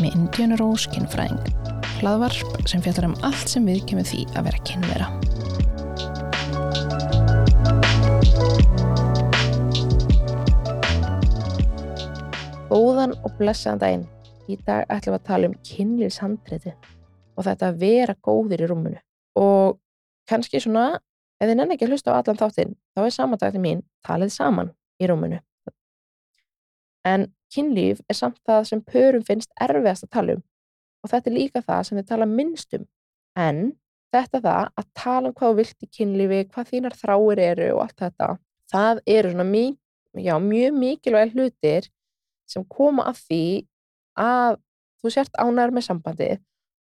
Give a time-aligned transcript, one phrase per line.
[0.00, 1.40] með Indiana Rose kynfræðing.
[2.00, 5.08] Hlaðvarp sem fjallar um allt sem við kemur því að vera kynvera.
[12.70, 14.06] Góðan og blessaðan daginn.
[14.50, 16.72] Í dag ætlum við að tala um kynlífshandriti
[17.36, 19.00] og þetta að vera góðir í rúmunu.
[19.38, 19.78] Og
[20.30, 21.00] kannski svona,
[21.40, 24.72] ef þið nenni ekki að hlusta á allan þáttinn, þá er samandagtin mín talið saman
[25.00, 25.40] í rúmunu.
[27.06, 30.46] En kynlíf er samt það sem pörum finnst erfiðast að tala um
[31.00, 32.86] og þetta er líka það sem þið tala minnst um.
[33.38, 33.60] En
[34.14, 38.04] þetta það að tala um hvað vilt í kynlífi, hvað þínar þráir eru og allt
[38.04, 38.28] þetta,
[38.72, 39.76] það eru svona mjög,
[40.26, 41.90] já, mjög mikilvæg hlutir
[42.50, 43.44] sem koma að því
[44.20, 44.58] að
[45.00, 46.30] þú sért ánæður með sambandi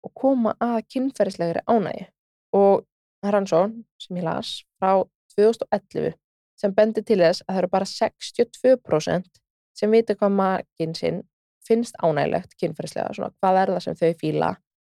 [0.05, 2.11] og koma að kynferðislegri ánægi.
[2.55, 2.85] Og
[3.25, 5.01] Hransson, sem ég las, frá
[5.35, 6.13] 2011
[6.61, 9.41] sem bendi til þess að það eru bara 62%
[9.75, 11.23] sem vita hvað maginn sinn
[11.65, 14.51] finnst ánægilegt kynferðislega, svona hvað er það sem þau fíla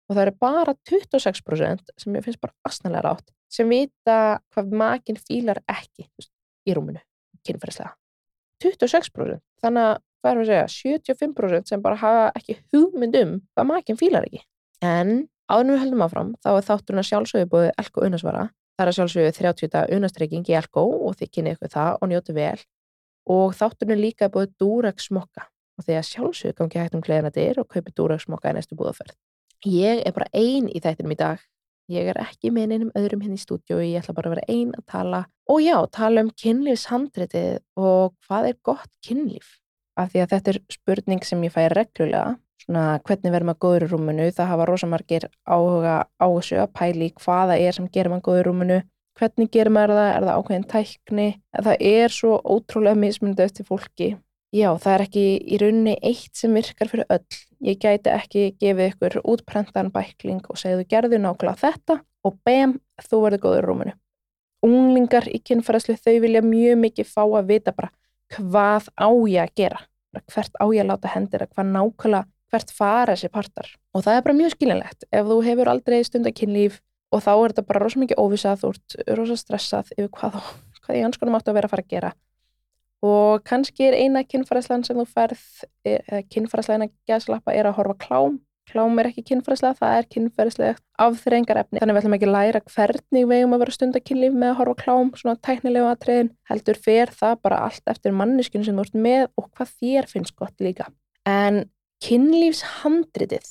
[0.10, 4.20] og það eru bara 26% sem ég finnst bara asnalega rátt sem vita
[4.54, 6.32] hvað maginn fílar ekki veist,
[6.70, 7.02] í rúminu
[7.46, 7.96] kynferðislega.
[8.64, 13.36] 26% þannig að hvað er það að segja 75% sem bara hafa ekki hugmynd um
[13.56, 14.42] hvað maginn fílar ekki.
[14.84, 18.50] En áðurnum við heldum áfram þá er þátturinn að sjálfsögðu búið elko unnasvara.
[18.76, 22.36] Það er að sjálfsögðu 30 unnastreiking í elko og þið kynni ykkur það og njóti
[22.36, 22.60] vel
[23.30, 25.46] og þátturinn líka er búið Durex smokka
[25.80, 28.76] og því að sjálfsög gangi hægt um kleðina dyr og kaupi Durex smokka í næstu
[28.80, 29.16] búðaferð.
[29.68, 31.40] Ég er bara ein í þættinum í dag.
[31.90, 34.52] Ég er ekki með einum öðrum hinn hérna í stúdíu ég ætla bara að vera
[34.54, 39.56] ein að tala og já, tala um kynlífshandritið og hvað er gott kynlíf.
[39.98, 43.86] Af því að þetta er spurning sem ég fæ reglulega, svona hvernig verður maður góður
[43.88, 48.28] í rúmunu, það hafa rosamargir áhuga á þessu að pæli hvaða er sem gerir maður
[48.30, 48.80] góður í rúmunu
[49.20, 51.28] hvernig gerir maður það, er það ákveðin tækni,
[51.60, 54.10] það er svo ótrúlega mismunandi eftir fólki.
[54.56, 57.40] Já, það er ekki í rauninni eitt sem virkar fyrir öll.
[57.68, 63.22] Ég gæti ekki gefið ykkur útprentan bækling og segðu gerðu nákvæmlega þetta og bam, þú
[63.26, 63.94] verður góður í rúmunu.
[64.66, 67.94] Unglingar í kynfæðslu þau vilja mjög mikið fá að vita bara
[68.34, 69.80] hvað á ég að gera,
[70.34, 73.70] hvert á ég að láta hendir, hvað nákvæmlega, hvert fara þessi partar.
[73.94, 75.06] Og það er bara mjög skilinlegt.
[75.14, 78.98] Ef þú hefur aldrei stundakynlíf og þá er þetta bara rosa mikið óvisað, þú ert
[79.18, 80.42] rosa stressað yfir hvað,
[80.84, 82.12] hvað í hanskunum áttu að vera að fara að gera.
[83.06, 85.44] Og kannski er eina kynfæðslan sem þú ferð,
[85.88, 88.40] e, eða kynfæðslan að gæðslappa er að horfa klám.
[88.70, 93.30] Klám er ekki kynfæðsla, það er kynfæðslegt afþrengarefni, þannig við ætlum ekki að læra hvernig
[93.32, 97.40] við eigum að vera stundakynlíf með að horfa klám, svona tæknilegu aðtriðin heldur fer það
[97.48, 100.92] bara allt eftir manneskinu sem þú ert með og hvað þér finnst gott líka.
[101.26, 101.64] En
[102.06, 103.50] kynlífshandritið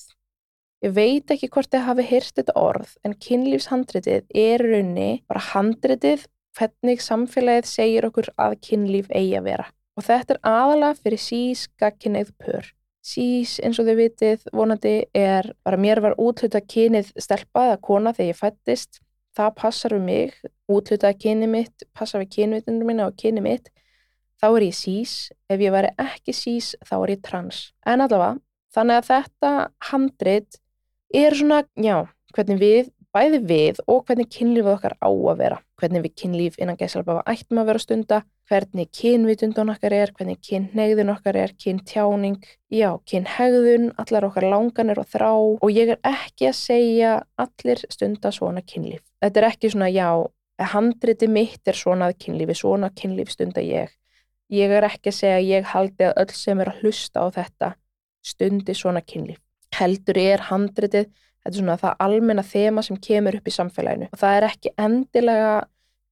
[0.78, 6.28] Ég veit ekki hvort þið hafi hýrt þetta orð en kynlífshandritið er raunni bara handritið
[6.58, 9.66] hvernig samfélagið segir okkur að kynlíf eigi að vera.
[9.98, 12.68] Og þetta er aðalega fyrir sís gagkinnið pör.
[13.02, 18.14] Sís eins og þau vitið vonandi er bara mér var útluta kynið stelpað að kona
[18.14, 19.00] þegar ég fættist.
[19.34, 20.38] Það passar við mig,
[20.70, 23.68] útluta kynið mitt, passar við kynvitinu minna og kynið mitt.
[24.38, 25.18] Þá er ég sís,
[25.50, 27.60] ef ég væri ekki sís þá er ég trans.
[27.82, 28.38] En allavega,
[28.74, 29.52] þannig að þetta
[29.90, 30.62] handrit
[31.14, 36.04] er svona, já, hvernig við, bæði við og hvernig kynlífið okkar á að vera, hvernig
[36.04, 41.38] við kynlíf innan gæsalbafa ættum að vera stunda, hvernig kynvitundun okkar er, hvernig kynhegðun okkar
[41.40, 42.38] er, kyntjáning,
[42.72, 48.32] já, kynhegðun, allar okkar langanir og þrá og ég er ekki að segja allir stunda
[48.34, 49.02] svona kynlíf.
[49.24, 50.10] Þetta er ekki svona, já,
[50.74, 53.92] handriti mitt er svona kynlífi, svona kynlíf stunda ég.
[54.52, 57.74] Ég er ekki að segja ég haldi að öll sem er að hlusta á þetta
[58.24, 59.40] stundi svona kynlíf
[59.76, 61.08] heldur er handritið,
[61.42, 64.12] þetta er svona það almenna þema sem kemur upp í samfélaginu.
[64.12, 65.58] Og það er ekki endilega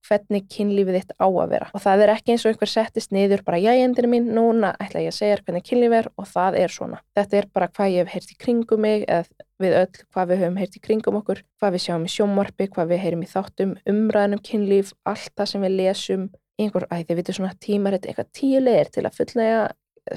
[0.07, 1.69] hvernig kynlífið þitt á að vera.
[1.75, 5.03] Og það er ekki eins og einhver settist niður bara já endur mín, núna ætla
[5.03, 7.01] ég að segja hvernig kynlífið er og það er svona.
[7.17, 10.43] Þetta er bara hvað ég hef heyrt í kringum mig eða við öll hvað við
[10.45, 13.75] höfum heyrt í kringum okkur, hvað við sjáum í sjómorfi, hvað við heyrum í þáttum,
[13.89, 16.27] umræðinum kynlíf, allt það sem við lesum,
[16.61, 19.63] einhver, æ þið vitur svona tímaritt, eitthvað tíu leir til að fullnæga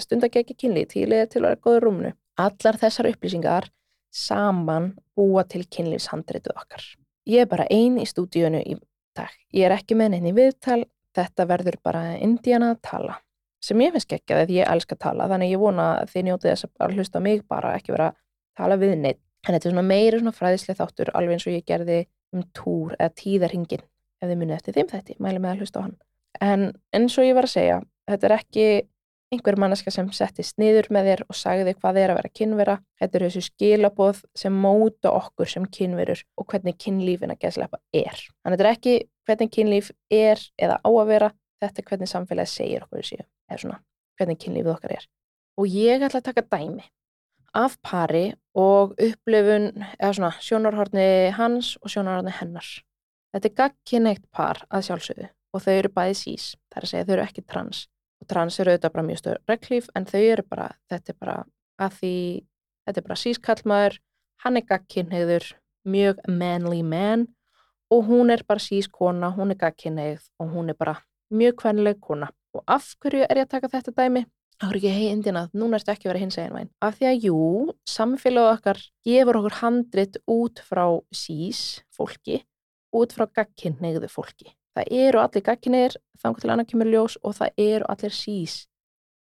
[0.04, 3.70] stundagæki kynlíf, tíu leir til að vera góður rúmnu allar þessar upplýsingar
[4.10, 6.84] saman búa til kynlífshandrituð okkar.
[7.30, 8.78] Ég er bara einn í stúdíunu í
[9.18, 9.34] dag.
[9.54, 10.82] Ég er ekki með henni viðtal,
[11.16, 13.18] þetta verður bara Indiana að tala.
[13.62, 16.52] Sem ég finnst ekki að ég elska að tala, þannig ég vona að þið njótið
[16.54, 18.20] þess að hlusta mig bara, ekki vera að
[18.62, 19.22] tala við neitt.
[19.46, 22.00] En þetta er svona meiri svona fræðislega þáttur, alveg eins og ég gerði
[22.36, 23.84] um túr eða tíðarhingin,
[24.20, 25.96] ef þið munið eftir þeim þetta, mæli með að hlusta á hann.
[26.44, 26.66] En
[26.96, 27.78] eins og ég var að segja,
[28.10, 28.66] þetta er ekki
[29.34, 32.76] einhver manneska sem settist niður með þér og sagði hvað er að vera kynvera.
[33.00, 38.24] Þetta eru þessu skilaboð sem móta okkur sem kynverur og hvernig kynlífin að geslepa er.
[38.42, 38.96] Þannig þetta er ekki
[39.30, 41.32] hvernig kynlíf er eða á að vera,
[41.62, 43.82] þetta er hvernig samfélagi segir okkur þessu, eða svona
[44.20, 45.10] hvernig kynlífið okkar er.
[45.60, 46.86] og ég ætla að taka dæmi
[47.54, 52.68] af pari og upplifun eða svona sjónarhorni hans og sjónarhorni hennar.
[53.34, 57.08] Þetta er gagkinneitt par að sjálfsögðu og þau eru bæði sís, það er að segja
[57.08, 57.88] þau eru ekki trans
[58.20, 61.38] og trans eru auðvitað bara mjög stöður reglíf en þau eru bara, þetta er bara
[61.80, 62.16] að því,
[62.86, 64.00] þetta er bara sískallmaður,
[64.44, 65.52] hann er gagkinneiður,
[65.90, 67.28] mjög manly man
[67.90, 71.00] og hún er bara sískona, hún er gagkinneið og hún er bara
[71.34, 72.30] mjög kvenleg kona.
[72.54, 74.26] Og af hverju er ég að taka þetta dæmi?
[74.60, 76.72] Það voru ekki hei indina, núna ertu ekki verið hins eginn væn.
[76.84, 77.42] Af því að jú,
[77.88, 80.84] samfélag okkar gefur okkur handrit út frá
[81.16, 81.62] sís
[81.96, 82.42] fólki,
[82.92, 84.52] út frá gagkinneiðu fólki.
[84.80, 88.54] Það eru allir gagkinneiðir þanga til annað kemur ljós og það eru allir sís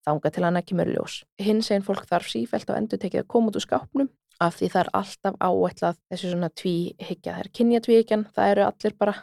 [0.08, 1.16] þanga til annað kemur ljós.
[1.44, 4.08] Hins eginn fólk þarf sífælt á endur tekið að koma út úr skápnum
[4.42, 7.34] af því það er alltaf áætlað þessu svona tvíhyggja.
[7.36, 9.18] Það er kynja tvíhyggjan, það eru allir bara,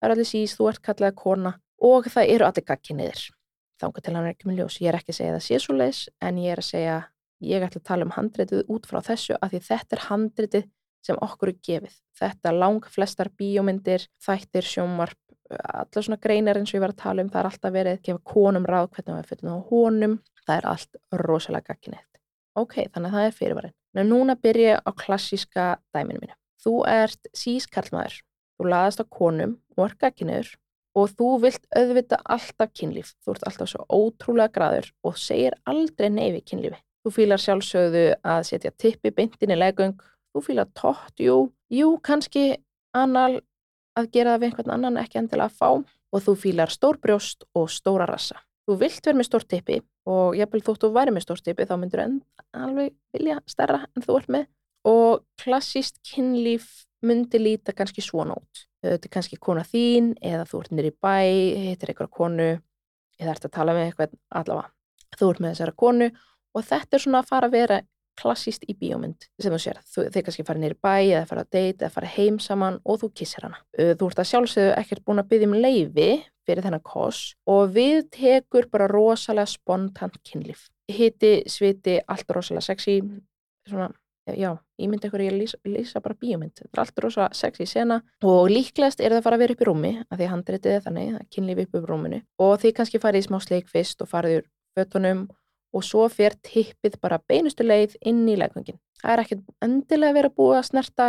[0.00, 1.54] það eru allir sís, þú ert kallað kona
[1.84, 3.28] og það eru allir gagkinneiðir
[3.78, 4.80] þángu til ekki með ljós.
[4.80, 6.98] Ég er ekki að segja það sé svo leis en ég er að segja,
[7.44, 10.68] ég ætla að tala um handritið út frá þessu af því þetta er handritið
[11.04, 11.94] sem okkur er gefið.
[12.18, 15.20] Þetta lang flestar bíómyndir, þættir, sjómarp,
[15.56, 18.04] allar svona greinar eins og ég var að tala um, það er alltaf verið að
[18.08, 22.22] gefa konum ráð hvernig það er fyrir á honum, það er allt rosalega gagginett.
[22.58, 23.76] Ok, þannig að það er fyrirvarinn.
[23.98, 26.36] En núna byrja ég á klassíska dæminu mínu.
[26.58, 28.18] Þú ert sískarlmaður,
[28.58, 30.52] þú laðast á konum og er gagginniður
[30.98, 33.14] og þú vilt auðvita alltaf kynlíf.
[33.22, 36.80] Þú ert alltaf svo ótrúlega graður og segir aldrei neyfi kynlífi.
[37.06, 39.94] Þú fýlar sjálfsögðu að setja tippi beintin í legung.
[40.34, 42.58] Þú fýlar tótt, jú, jú, kannski
[42.96, 43.38] annar
[43.98, 45.70] að gera það við einhvern annan ekki endilega að fá
[46.08, 48.38] og þú fýlar stór brjóst og stóra rassa.
[48.68, 51.74] Þú vilt vera með stór tippi og jafnvel þótt þú væri með stór tippi þá
[51.80, 52.18] myndur enn
[52.56, 54.48] alveg vilja stærra en þú ert með.
[54.88, 56.68] Og klassíst kynlíf
[57.04, 58.64] myndi líta kannski svona út.
[58.84, 61.16] Þetta er kannski kona þín eða þú ert nýri bæ,
[61.68, 62.48] hittir einhverja konu
[63.18, 64.70] eða ert að tala með eitthvað allavega,
[65.18, 66.10] þú ert með þessara konu
[66.54, 67.80] og þetta er svona að fara að vera
[68.18, 69.78] klassíst í bíómynd sem þú sér.
[69.86, 73.00] Þú, þeir kannski fara nýri bæ eða fara að date eða fara heim saman og
[73.02, 73.62] þú kissir hana.
[73.76, 76.10] Þú ert að sjálfsögðu ekkert búin að byggja um leiði
[76.48, 80.68] fyrir þennan koss og við tekur bara rosalega spontant kynlíf.
[80.88, 83.00] Hitti, sviti, allt rosalega sexy.
[83.68, 83.90] Svona
[84.36, 88.50] já, eitthvað að ég lýsa, lýsa bara bíomind þetta er allt rosa sexy sena og
[88.52, 91.10] líklegast er það að fara að vera upp í rúmi að því handritið er þannig,
[91.14, 92.22] það kynlífi upp upp rúminu.
[92.44, 94.42] Og því kannski farið í smá sleik fyrst og farið
[95.74, 100.32] og svo fer tippið bara beinustu leið inn í leikvöngin það er ekkert endilega verið
[100.32, 101.08] að búa að snerta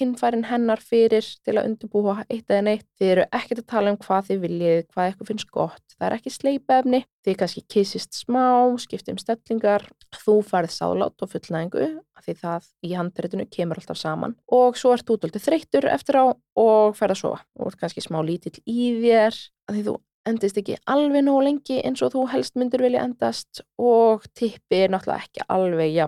[0.00, 2.86] kynfærin hennar fyrir til að undirbúa eitt eða neitt.
[2.96, 5.96] Þið eru ekkert að tala um hvað þið viljið, hvað eitthvað finnst gott.
[5.96, 7.00] Það er ekki sleipefni.
[7.26, 8.44] Þið kannski kissist smá,
[8.80, 9.84] skiptum stellingar.
[10.16, 11.88] Þú farið sálátt og fullnæðingu
[12.20, 14.36] því það í handreitinu kemur alltaf saman.
[14.52, 17.44] Og svo ert þú doldið þreyttur eftir á og ferð að sofa.
[17.60, 19.36] Og kannski smá lítill í þér.
[19.70, 24.26] Því þú endist ekki alveg nóg lengi eins og þú helst myndur vilja endast og
[24.36, 26.06] tippi er náttúrulega ekki alveg ja,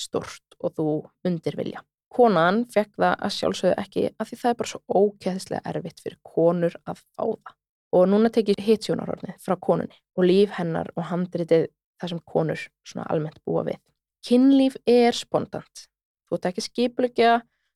[0.00, 0.88] stort og þú
[1.24, 1.82] myndir vilja.
[2.14, 6.18] Konan fekk það að sjálfsögðu ekki af því það er bara svo ókeðslega erfitt fyrir
[6.22, 7.56] konur að fá það.
[7.94, 11.68] Og núna tekið hitsjónarhornið frá konunni og líf hennar og handritið
[12.00, 13.80] það sem konur svona almennt búa við.
[14.24, 15.86] Kinnlíf er spontant.
[16.28, 17.34] Þú ert ekki skiplegja,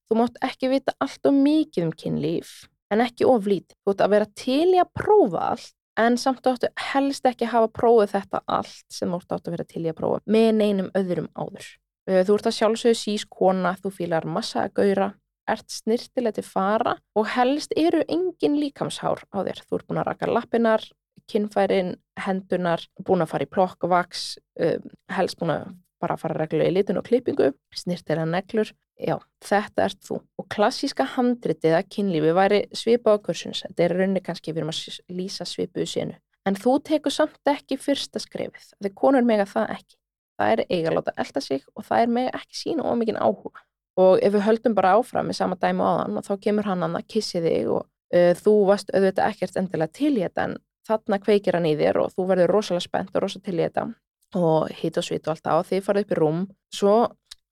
[0.08, 2.52] þú mátt ekki vita allt og mikið um kinnlíf
[2.94, 3.74] en ekki oflít.
[3.84, 7.70] Þú ert að vera til í að prófa allt en samt áttu helst ekki hafa
[7.74, 10.90] prófið þetta allt sem þú ert átt að vera til í að prófa með neinum
[10.98, 11.70] öðrum áður.
[12.08, 15.10] Eh, þú ert að sjálfsögðu sís kona, þú fýlar massa að gauðra,
[15.48, 19.64] ert snirtileg til fara og helst eru engin líkamshár á þér.
[19.64, 20.86] Þú ert búin að raka lappinar,
[21.28, 24.24] kinnfærin, hendunar, búin að fara í plokkvaks,
[24.64, 25.68] um, helst búin að
[26.00, 28.72] bara fara reglulega í litun og klippingu, snirtilega neglur.
[28.98, 29.14] Já,
[29.44, 30.20] þetta ert þú.
[30.38, 33.62] Og klassíska handritið að kynlífi væri svipa á kursins.
[33.66, 36.18] Þetta er rauninni kannski við erum að lýsa svipuðu sénu.
[36.48, 38.72] En þú tekur samt ekki fyrsta skrefið.
[38.78, 39.98] Þegar konur mega það ekki
[40.38, 43.64] það er eiga að láta elda sig og það er með ekki sína ómikinn áhuga
[43.98, 46.86] og ef við höldum bara áfram með sama dæmu á þann og þá kemur hann
[46.86, 51.18] að kissi þig og uh, þú varst auðvitað ekkert endilega til í þetta en þarna
[51.24, 53.88] kveikir hann í þér og þú verður rosalega spennt og rosalega til í þetta
[54.36, 56.40] og hitt og svit og allt á þið farið upp í rúm.
[56.74, 56.94] Svo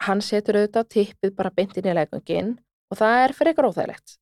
[0.04, 2.52] hann setur auðvitað tippið bara beint inn í leikungin
[2.92, 4.18] og það er fyrir eitthvað óþægilegt.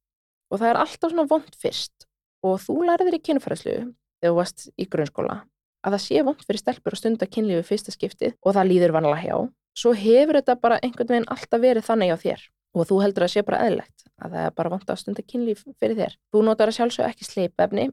[0.53, 2.07] Og það er alltaf svona vond fyrst.
[2.45, 5.43] Og þú lærið þér í kynfærslu þegar þú varst í grunnskóla
[5.85, 9.21] að það sé vond fyrir stelpur að stunda kynlífi fyrsta skiptið og það líður vanlega
[9.21, 9.37] hjá,
[9.77, 12.47] svo hefur þetta bara einhvern veginn alltaf verið þannig á þér.
[12.75, 15.61] Og þú heldur að sé bara eðlegt að það er bara vond að stunda kynlíf
[15.79, 16.17] fyrir þér.
[16.33, 17.85] Þú notar að sjálfsög ekki sleipefni.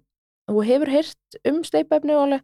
[0.49, 2.41] Og þú hefur heyrt um sleipefni ólega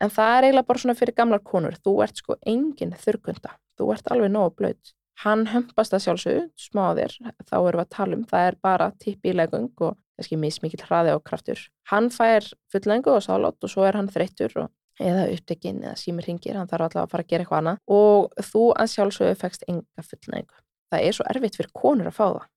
[0.00, 1.76] en það er eiginlega bara svona fyrir gamlar konur.
[1.84, 4.94] Þú ert sko engin þurrkunda, þú ert alveg nógu blöyt.
[5.20, 7.12] Hann hömpast að sjálfsög, smáðir,
[7.44, 10.86] þá erum við að tala um, það er bara tippi í legung og kannski mismikið
[10.88, 11.60] hraði á kraftur.
[11.92, 16.28] Hann fær fullengu og sálátt og svo er hann þreyttur og eða upptekinn eða símir
[16.28, 19.68] ringir, hann þarf alltaf að fara að gera eitthvað annað og þú að sjálfsögðu fegst
[19.68, 20.56] enga fullnægingu.
[20.90, 22.48] Það er svo erfitt fyrir konur að fá það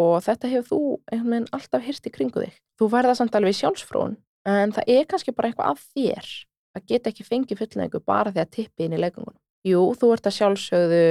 [0.00, 2.60] og þetta hefur þú einhvern veginn alltaf hyrst í kringu þig.
[2.78, 4.16] Þú verða samt alveg sjálfsfrón
[4.48, 6.30] en það er kannski bara eitthvað af þér
[6.76, 9.38] að geta ekki fengið fullnægingu bara því að tippi inn í leikungunum.
[9.66, 11.04] Jú, þú ert að sjálfsögðu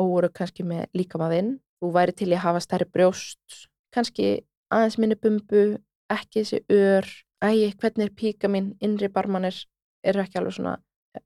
[0.00, 3.58] óveru kannski með líkamaðinn, þú væri til að hafa stærri brjóst,
[3.94, 4.28] kannski
[4.74, 5.64] aðeins minni bumbu,
[6.10, 7.08] ekki þessi ör,
[7.44, 9.56] ægi, hvernig er píka mín, innri barmanir,
[10.04, 10.74] eru ekki alveg svona,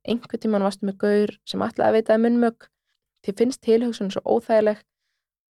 [0.05, 2.69] einhver tíman varstu með gaur sem alltaf að veitaði munnmög,
[3.25, 4.85] þið finnst tilhugsunum svo óþægileg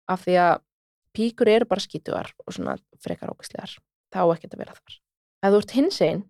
[0.08, 0.54] af því að
[1.16, 3.74] píkur eru bara skítuar og svona frekar ógæslegar,
[4.14, 4.98] þá ekki þetta vera þar.
[5.38, 6.24] Ef þú ert hins einn,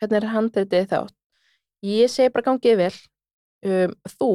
[0.00, 1.19] hvernig er handreitið þátt?
[1.86, 2.94] Ég segi bara gangið vel,
[3.64, 4.32] um, þú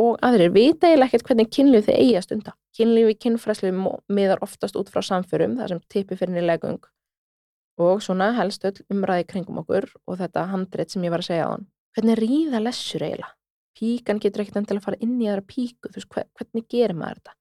[0.00, 2.54] og aðrir vita eiginlega ekkert hvernig kynlíf þið eigi að stunda.
[2.76, 3.72] Kynlífi kynfræslu
[4.08, 6.80] miðar oftast út frá samförum, það sem tipi fyrir nýlegung
[7.76, 11.48] og svona helst öll umræði kringum okkur og þetta handrétt sem ég var að segja
[11.48, 11.66] á hann.
[11.96, 13.32] Hvernig ríða lessur eiginlega?
[13.76, 17.20] Píkan getur ekkert endilega að fara inn í aðra píku, þú veist, hvernig gerir maður
[17.20, 17.34] þetta?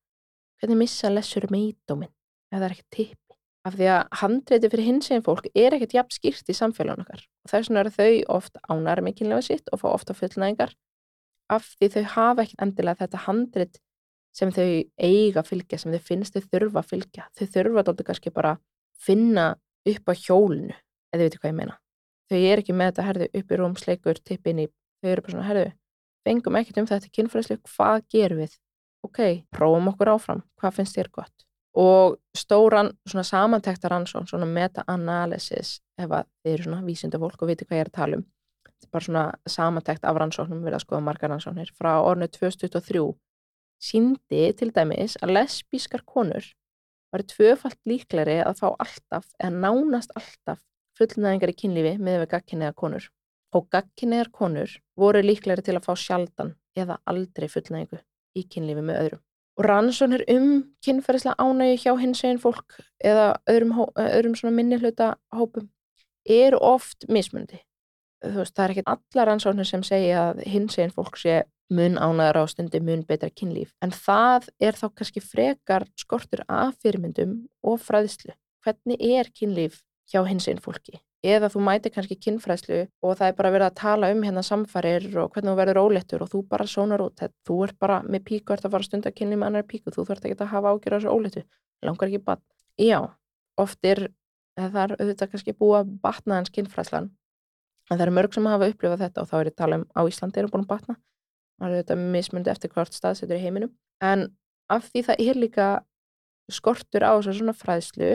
[0.59, 3.24] Hvernig missa lessur meidóminn ef það er ekkert tipi?
[3.65, 7.23] Af því að handrétti fyrir hins eginn fólk er ekkert jafn skýrt í samfélagun okkar
[7.25, 10.75] og þess vegna eru þau oft ánæri kynlega sitt og fá ofta fullnæðingar
[11.49, 13.79] af því þau hafa ekkert endilega þetta handrit
[14.35, 14.67] sem þau
[14.99, 17.27] eiga að fylgja, sem þau finnst þau þurfa að fylgja.
[17.37, 18.55] Þau þurfa alltaf kannski bara
[19.05, 19.47] finna
[19.87, 20.75] upp á hjólinu,
[21.13, 21.77] eða þið veitu hvað ég meina.
[22.25, 24.67] Þau er ekki með þetta herðu upp í rúm, sleikur, tippin í,
[24.99, 25.73] þau eru bara svona herðu,
[26.25, 28.57] fengum ekkert um þetta kynfræðslu, hvað gerum við?
[29.05, 29.21] Ok,
[29.53, 31.44] prófum okkur áfram, hvað finnst þér gott?
[31.75, 37.51] Og stóran svona samantektar ansvon, svona meta-analysis, ef að þið eru svona vísinda fólk og
[37.51, 38.25] viti hvað ég er að tala um,
[38.91, 43.01] bara svona samantækt af rannsóknum við að skoða margar rannsóknir frá ornu 2023
[43.81, 46.47] síndi til dæmis að lesbískar konur
[47.11, 50.63] varu tvöfalt líkleri að fá alltaf eða nánast alltaf
[50.99, 53.07] fullnæðingar í kynlífi með við gagkinniðar konur.
[53.55, 58.01] Og gagkinniðar konur voru líkleri til að fá sjaldan eða aldrei fullnæðingu
[58.35, 59.23] í kynlífi með öðrum
[59.55, 60.49] og rannsóknir um
[60.85, 65.69] kynferðislega ánægi hjá hins eginn fólk eða öðrum, öðrum minni hluta hópum
[66.25, 67.61] eru oft mismundi
[68.33, 71.43] veist, það er ekki allar ansóknir sem segja að hins einn fólk sé
[71.73, 76.75] mun ánaðar á stundi mun betra kynlíf en það er þá kannski frekar skortur af
[76.83, 78.35] fyrirmyndum og fræðslu.
[78.65, 79.81] Hvernig er kynlíf
[80.11, 80.99] hjá hins einn fólki?
[81.25, 85.07] Eða þú mæti kannski kynfræðslu og það er bara verið að tala um hérna samfarir
[85.17, 87.23] og hvernig þú verður ólettur og þú bara sónar út.
[87.47, 90.05] Þú ert bara með píku, ert að fara stund að kynni með annar píku, þú
[90.09, 91.45] þurft ekki að hafa ágjör á þessu ólettu.
[91.85, 92.43] Langar ekki bat.
[92.77, 92.99] Já,
[93.57, 94.05] oft er
[94.55, 97.09] það er auðvitað kannski búið að batna hans kynfræðslan
[97.89, 100.01] en það eru mörg sem hafa upplifað þetta og þá er að tala um á
[100.09, 100.95] Íslandi erum búin batna
[101.59, 104.29] það eru þetta mismundi eftir hvort staðsetur í heiminum en
[104.71, 105.67] af því það er líka
[106.51, 108.11] skortur á þessu svona fræðslu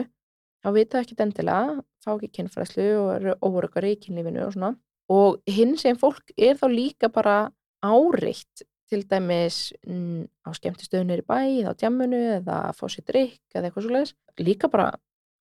[0.61, 4.73] þá vita ekki endilega fá ekki kynfræðslu og eru óverukari í kynlífinu og svona
[5.11, 7.51] og hinn sem fólk er þá líka bara
[7.83, 13.07] áreitt til dæmis mm, á skemmtistöðunir í bæ eða á djammunu eða að fá sér
[13.07, 14.91] drikk eða eitthvað svo leiðis líka bara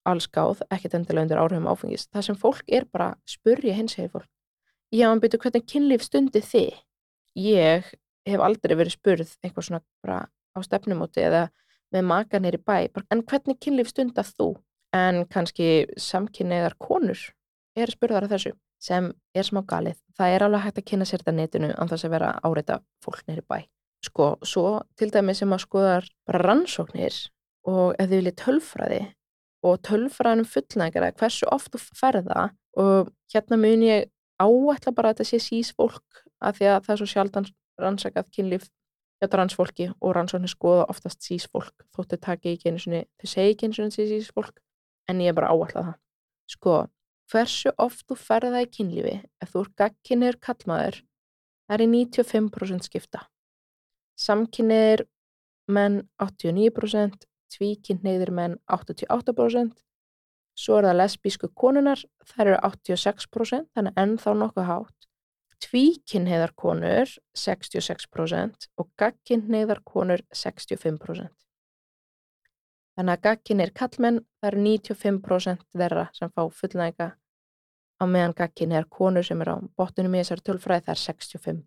[0.08, 2.06] allskáð, ekkert endilega undir áhrifum áfengis.
[2.12, 4.28] Það sem fólk er bara spurja hins segir fólk.
[4.90, 6.78] Já, en byrju hvernig kynlíf stundi þið?
[7.38, 7.90] Ég
[8.26, 11.44] hef aldrei verið spurð eitthvað svona bara á stefnumóti eða
[11.94, 12.90] með maka neyri bæ.
[13.12, 14.54] En hvernig kynlíf stunda þú?
[14.96, 17.20] En kannski samkynneðar konur
[17.78, 19.98] er spurðar af þessu sem er smá galið.
[20.16, 23.22] Það er alveg hægt að kynna sér þetta netinu an þess að vera áreita fólk
[23.28, 23.60] neyri bæ.
[24.00, 27.16] Sko, svo til dæmi sem að skoðar bara rannsóknir
[27.68, 29.00] og ef þið viljið tölfræði
[29.68, 32.46] og tölfræðinum fullnægara hversu oft þú ferða
[32.80, 34.08] og hérna mun ég
[34.40, 38.30] áætla bara að þetta sé sís fólk af því að það er svo sjaldan rannsakað
[38.32, 38.66] kynlíf
[39.20, 43.52] hjá transfólki og rannsóknir skoða oftast sís fólk þóttu taki ekki einu svoni, þau segi
[43.52, 44.62] ekki einu svoni sís fólk
[45.08, 45.96] en ég er bara áætla það.
[46.50, 46.74] Sko,
[47.30, 51.00] hversu oft þú ferða í kynlífi ef þú er gagkinnir kallmaður
[51.70, 53.24] það er í 95% skipta.
[54.18, 55.06] Samkinnir
[55.70, 59.76] menn 89% tvíkinneiðir menn 88%,
[60.58, 65.08] svo er það lesbísku konunar, þær eru 86%, þannig ennþá nokkuð hátt,
[65.66, 71.30] tvíkinneiðar konur 66% og gagkinneiðar konur 65%.
[73.00, 77.04] Þannig að gagkinnir kallmenn, það eru 95% þeirra sem fá fullnæga
[77.96, 81.62] á meðan gagkinneiðar konur sem er á bottunum í þessari tölfræði það er 65%.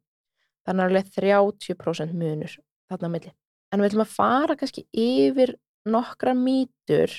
[0.70, 2.54] Þannig að það er 30% munur
[2.92, 3.32] þarna á milli.
[3.74, 5.56] En við ætlum að fara kannski yfir
[5.96, 7.18] nokkra mýtur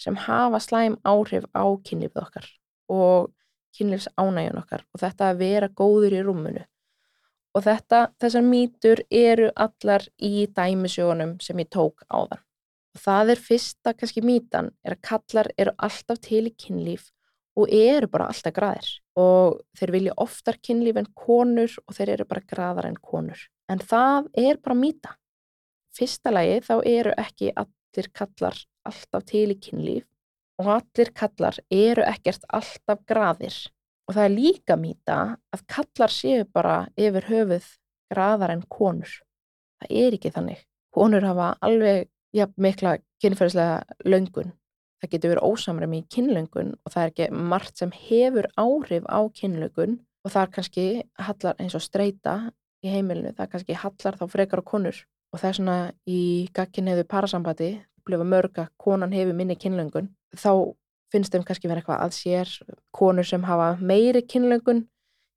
[0.00, 2.48] sem hafa slæm áhrif á kynlífið okkar
[2.96, 3.28] og
[3.76, 6.64] kynlífs ánægjun okkar og þetta að vera góður í rúmunu.
[7.52, 12.44] Og þetta, þessar mýtur eru allar í dæmisjónum sem ég tók á þann.
[12.94, 17.10] Og það er fyrsta kannski mýtan er að kallar eru alltaf til í kynlíf
[17.58, 22.26] og eru bara alltaf graðir og þeir vilja oftar kynlíf en konur og þeir eru
[22.30, 23.38] bara graðar en konur.
[23.70, 25.14] En það er bara mýta.
[25.94, 30.06] Fyrsta lagi þá eru ekki allir kallar alltaf til í kynlíf
[30.62, 33.54] og allir kallar eru ekkert alltaf graðir.
[34.04, 35.18] Og það er líka mýta
[35.54, 37.68] að kallar séu bara yfir höfuð
[38.12, 39.10] graðar en konur.
[39.80, 40.60] Það er ekki þannig.
[40.94, 44.52] Konur hafa alveg ja, mikla kynferðislega löngun.
[45.02, 49.20] Það getur verið ósamræmi í kynlöngun og það er ekki margt sem hefur áhrif á
[49.36, 50.86] kynlöngun og það er kannski
[51.20, 52.36] hallar eins og streyta
[52.84, 55.02] í heimilinu, það er kannski hallar þá frekar á konur.
[55.34, 55.76] Og það er svona
[56.06, 56.22] í
[56.54, 60.72] gagginniðu parasambati, upplifa mörg að konan hefur minni kynlöngun, þá
[61.12, 62.52] finnst þeim kannski verið eitthvað að sér
[62.94, 64.84] konur sem hafa meiri kynlöngun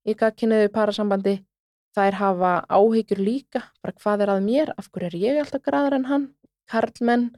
[0.07, 1.37] í gagginniðu parasambandi
[1.97, 5.97] þær hafa áhyggjur líka, bara hvað er að mér, af hverju er ég alltaf graður
[5.97, 6.27] en hann,
[6.71, 7.29] karlmenn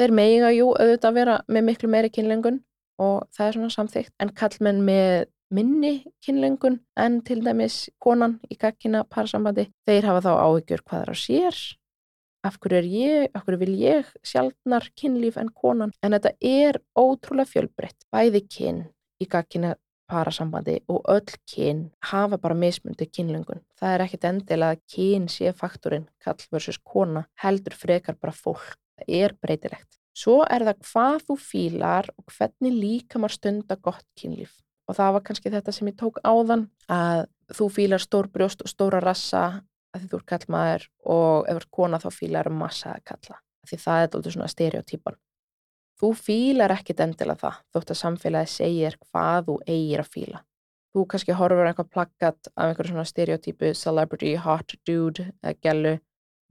[0.00, 2.62] þeir meiga jú auðvitað að vera með miklu meiri kynlengun
[3.02, 5.92] og það er svona samþygt en kallmenn með minni
[6.24, 11.16] kynlengun en til dæmis konan í kakkina parsambandi, þeir hafa þá áhyggjur hvað er á
[11.18, 11.62] sér
[12.42, 15.92] af hverju er ég, af hverju vil ég sjálfnar kynlíf en konan?
[16.02, 18.80] En þetta er ótrúlega fjölbreytt bæði kyn
[19.22, 19.76] í kakkina
[20.12, 25.56] parasambandi og öll kyn hafa bara mismundi kynlengun það er ekkit endilega að kyn sé
[25.56, 29.98] faktorinn kall versus kona heldur frekar bara fólk það er breytilegt.
[30.12, 34.58] Svo er það hvað þú fílar og hvernig líka maður stunda gott kynlíf.
[34.88, 37.26] Og það var kannski þetta sem ég tók áðan að
[37.56, 41.62] þú fílar stór brjóst og stóra rassa að því þú er kallmaður og ef þú
[41.62, 43.40] er kona þá fílar massa að kalla.
[43.68, 45.18] Því það er alltaf svona stereotypan.
[46.02, 50.40] Þú fílar ekkit endilega það þótt að samfélagi segir hvað þú eigir að fíla.
[50.92, 55.30] Þú kannski horfur eitthvað plaggat af einhverju svona stereotypu, celebrity, hot dude
[55.62, 56.00] gælu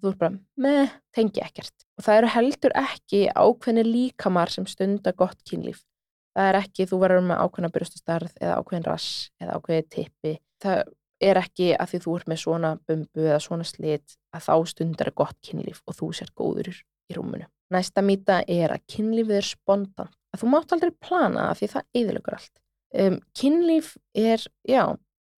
[0.01, 1.85] þú er bara, með, tengi ekkert.
[1.99, 5.83] Og það eru heldur ekki ákveðni líkamar sem stunda gott kynlíf.
[6.31, 10.35] Það er ekki, þú verður með ákveðna brjóstastarð eða ákveðin rass eða ákveði tippi.
[10.63, 10.83] Það
[11.21, 15.11] er ekki að því þú ert með svona bumbu eða svona slit að þá stundar
[15.11, 17.49] er gott kynlíf og þú sér góður í rúmunu.
[17.71, 20.15] Næsta mýta er að kynlífið er spontant.
[20.31, 22.53] Að þú mátt aldrei plana það því það eðilegur allt.
[22.91, 24.84] Um, kynlíf er, já,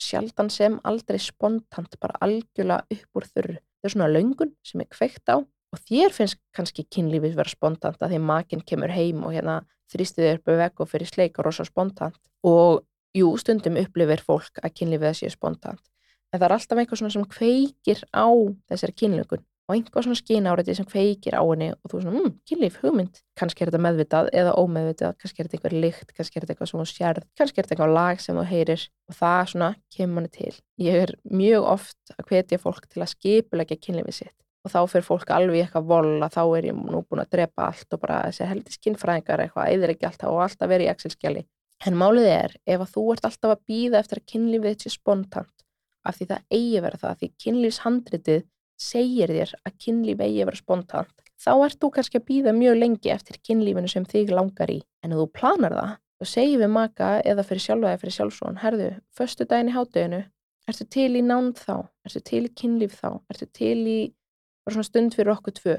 [0.01, 4.87] sjaldan sem aldrei spontant, bara algjörlega upp úr þurru þetta er svona löngun sem er
[4.87, 9.33] kveikt á og þér finnst kannski kynlífið vera spontant að því makinn kemur heim og
[9.35, 9.57] hérna
[9.91, 12.15] þrýstuðir upp veg og fyrir sleik og rosa spontant
[12.47, 15.83] og jú, stundum upplifir fólk að kynlífið sé spontant
[16.31, 18.27] en það er alltaf eitthvað svona sem kveikir á
[18.71, 22.79] þessari kynlöngun og einhvað svona skínáriði sem kveikir á henni og þú svona, mmm, kynlíf,
[22.83, 23.21] hugmynd.
[23.39, 26.71] Kannski er þetta meðvitað eða ómeðvitað kannski er þetta eitthvað lykt, kannski er þetta eitthvað
[26.71, 30.23] sem þú sérð kannski er þetta eitthvað lag sem þú heyrir og það svona kemur
[30.23, 30.53] henni til.
[30.83, 35.07] Ég er mjög oft að hvetja fólk til að skipulegja kynlífið sitt og þá fyrir
[35.07, 38.47] fólk alveg eitthvað vola þá er ég nú búin að drepa allt og bara þessi
[38.47, 41.43] heldi skinnfræðingar eitthvað, eðir ekki alltaf og alltaf verið í axelskjali
[41.83, 45.65] en málið er, ef þú ert alltaf að býða eftir að kynlífið sé spontant
[46.07, 48.45] af því það eigi verið það, því kynlífshandritið
[48.83, 52.79] segir þér að kynlíf eigi að vera spontant, þá ert þú kannski að býða mjög
[52.79, 54.79] lengi eftir kynlífinu sem þig langar í.
[55.03, 58.59] En ef þú planar það, þá segir við maka eða fyrir sjálfa eða fyrir sjálfsvon,
[58.63, 60.21] herðu, förstu daginn í hátteginu,
[60.69, 61.75] ertu til í nánd þá,
[62.07, 63.99] ertu til í kynlíf þá, ertu til í
[64.83, 65.75] stund fyrir okkur tvö.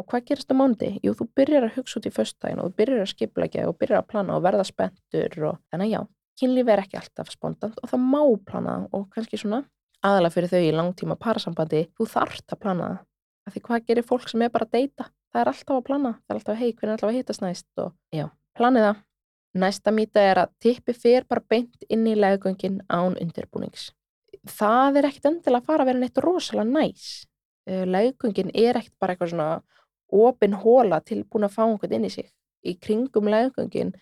[0.00, 0.88] Og hvað gerast á mándi?
[1.04, 3.76] Jú, þú byrjar að hugsa út í förstu daginn og þú byrjar að skipla og
[3.78, 6.00] byrjar að plana og verða spenntur og þannig að já,
[6.40, 9.60] kynlíf er ekki alltaf spontant og það má plana og kannski svona
[10.02, 13.00] aðalega fyrir þau í langtíma parasambandi, þú þart að plana það.
[13.42, 15.08] Af því hvað gerir fólk sem er bara að deyta?
[15.32, 17.42] Það er alltaf að plana, það er alltaf að hei, hvernig er alltaf að hittast
[17.42, 18.26] næst og já,
[18.58, 19.00] planið það.
[19.62, 23.90] Næsta mýta er að tippi fer bara beint inn í legungin án undirbúnings.
[24.48, 27.08] Það er ekkit endilega að fara að vera neitt rosalega næs.
[27.68, 29.50] Eh, legungin er ekkit bara eitthvað svona
[30.12, 32.30] opin hóla tilbúin að fá einhvern inn í sig.
[32.64, 33.92] Í kringum legungin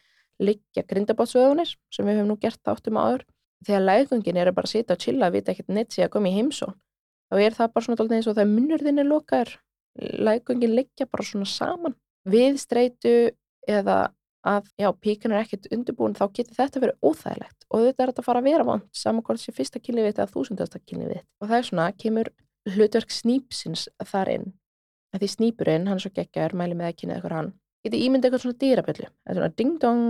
[0.41, 3.27] liggja grindabátsvöðunir sem við höfum nú gert áttum áður
[3.67, 6.31] þegar lægungin er bara að sita og chilla og vita ekkert neitt sé að koma
[6.31, 6.77] í heimsón
[7.31, 9.53] þá er það bara svona alltaf eins og það er lokaður
[10.29, 11.97] lægungin liggja bara svona saman
[12.29, 13.15] við streitu
[13.69, 14.01] eða
[14.47, 18.25] að já, píkan er ekkert undirbúin þá getur þetta verið óþægilegt og þetta er að
[18.25, 21.67] fara að vera vant saman hvort sé fyrsta kynlífið eða þúsundasta kynlífið og það er
[21.69, 22.31] svona, kemur
[22.69, 24.49] hlutverk snýpsins þar inn.
[25.15, 27.49] Að því snýpurinn, hann svo geggar, mæli með ekki neða eitthvað hann,
[27.85, 30.05] getur ímyndið eitthvað svona dýraböllu, þetta er svona ding dong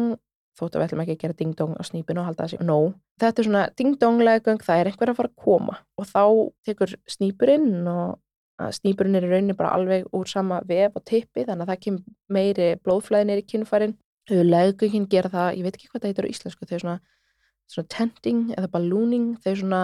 [0.61, 2.79] þótt að við ætlum ekki að gera ding-dong á snýpinu og halda þessi no.
[3.20, 6.25] Þetta er svona ding-dong legung, það er einhver að fara að koma og þá
[6.68, 8.18] tekur snýpurinn og
[8.77, 12.37] snýpurinn er í rauninni bara alveg úr sama vef og tippi þannig að það kemur
[12.37, 13.96] meiri blóðflæðinir í kynfærin.
[14.31, 16.99] Legungin gera það, ég veit ekki hvað það heitir á íslensku, þau svona,
[17.73, 19.81] svona tenting eða ballooning, þau svona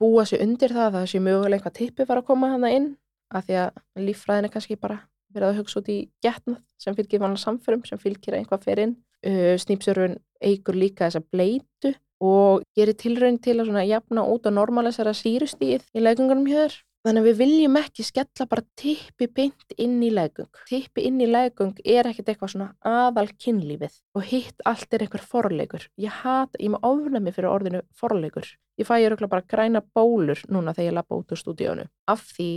[0.00, 2.88] búa sér undir það að það sé mögulega einhvað tippi fara að koma hana inn
[3.34, 5.02] af því að líffræðin er kannski bara
[5.34, 8.96] verið að hugsa út í getnað sem fylgir vanlega samförum sem fylgir einhvað fyrir inn
[9.26, 15.16] uh, snýpsörfun eigur líka þessa bleitu og gerir tilraun til að jafna út á normalisera
[15.16, 16.76] sírustíð í legungunum hér.
[17.00, 20.50] Þannig að við viljum ekki skella bara tippi beint inn í legung.
[20.68, 25.24] Tippi inn í legung er ekkert eitthvað svona aðal kynlífið og hitt allt er einhver
[25.24, 25.86] forleikur.
[25.96, 28.50] Ég hata, ég má ofna mig fyrir orðinu forleikur.
[28.76, 31.88] Ég fæ ég röglega bara græna bólur núna þegar ég lappa út úr stúdíónu.
[32.04, 32.50] Af því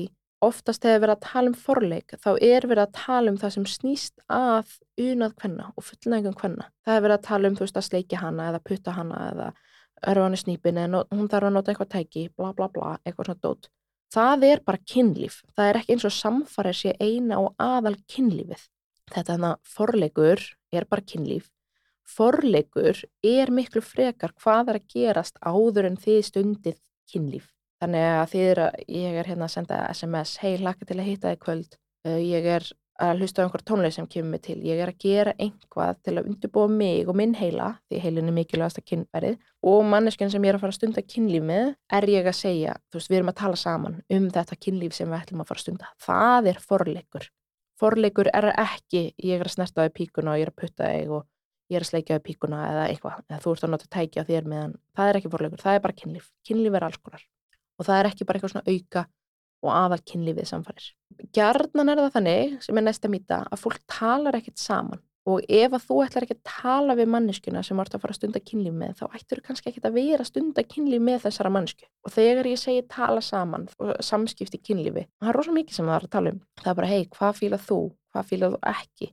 [0.46, 3.68] oftast hefur verið að tala um forleik þá er verið að tala um það sem
[3.70, 6.68] snýst að unað hvenna og fullnægum hvenna.
[6.84, 9.48] Það hefur verið að tala um þú veist að sleiki hana eða putta hana eða
[10.04, 13.30] örfa hann í snýpin eða hún þarf að nota eitthvað tæki, bla bla bla, eitthvað
[13.32, 13.72] svona dót.
[14.14, 15.40] Það er bara kynlíf.
[15.58, 18.68] Það er ekki eins og samfarið sé eina og aðal kynlífið.
[19.14, 21.50] Þetta þannig að forleikur er bara kynlíf.
[22.14, 26.80] Forleikur er miklu frekar hvað er að gerast áður en þið stundið
[27.10, 27.48] kynlíf.
[27.84, 31.34] Þannig að því að ég er hérna að senda SMS, hei, hlaka til að hitta
[31.34, 31.74] þig kvöld,
[32.08, 32.68] uh, ég er
[33.04, 36.14] að hlusta á einhver tónleik sem kemur mig til, ég er að gera einhvað til
[36.14, 39.36] að undirbúa mig og minn heila, því heilin er mikilvægast að kynverið,
[39.74, 42.78] og manneskinn sem ég er að fara að stunda kynlíf með, er ég að segja,
[42.88, 45.60] þú veist, við erum að tala saman um þetta kynlíf sem við ætlum að fara
[45.60, 45.92] að stunda.
[46.08, 47.30] Það er forleikur.
[47.84, 51.16] Forleikur er ekki, ég er að snerta þig píkuna og ég er að putta þig
[51.18, 51.28] og
[51.74, 54.52] ég er að sleika þig píkuna eða eitthvað, eða þú ert að nota tækja þér
[54.54, 56.34] meðan, það er ekki forleikur, það er bara kynlíf.
[56.46, 57.26] Kynlíf er alls konar
[57.80, 59.06] og það er ekki bara eitthvað svona auka
[59.64, 60.92] og aðal kynlífið samfarir.
[61.36, 65.72] Gjarnan er það þannig, sem er næsta mýta, að fólk talar ekkert saman og ef
[65.72, 68.76] að þú ætlar ekki að tala við manneskuna sem vart að fara að stunda kynlíf
[68.76, 71.88] með þá ættur þú kannski ekki að vera að stunda kynlíf með þessara mannesku.
[72.04, 75.96] Og þegar ég segi tala saman og samskipti kynlífi, það er rosalega mikið sem það
[75.96, 76.42] er að tala um.
[76.60, 77.80] Það er bara, hei, hvað fýlað þú?
[78.14, 79.10] Hvað fýlað þú ekki?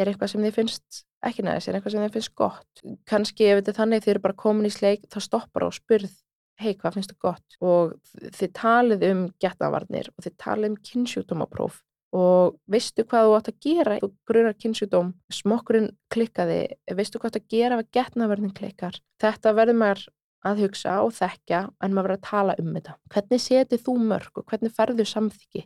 [0.00, 1.68] Er eitthvað sem þið finnst ekki næðis?
[1.68, 2.84] Er eitthvað sem þið finnst gott?
[3.12, 6.16] Kannski ef þetta þannig þið eru bara komin í sleik, þá stoppar og spurð
[6.62, 7.56] hei, hvað finnst þú gott?
[7.62, 7.94] Og
[8.38, 11.80] þið talið um getnavarnir og þið talið um kynnsjútumapróf
[12.12, 16.58] og veistu hvað þú átt að gera þú grunar kynnsjútum, smokkurinn klikkaði,
[16.92, 18.98] veistu hvað þú átt að gera ef getnavarnin klikkar.
[19.22, 20.04] Þetta verður maður
[20.42, 22.96] að hugsa og þekkja en maður verður að tala um þetta.
[23.14, 25.64] Hvernig setið þú mörg og hvernig ferðu samþyggi?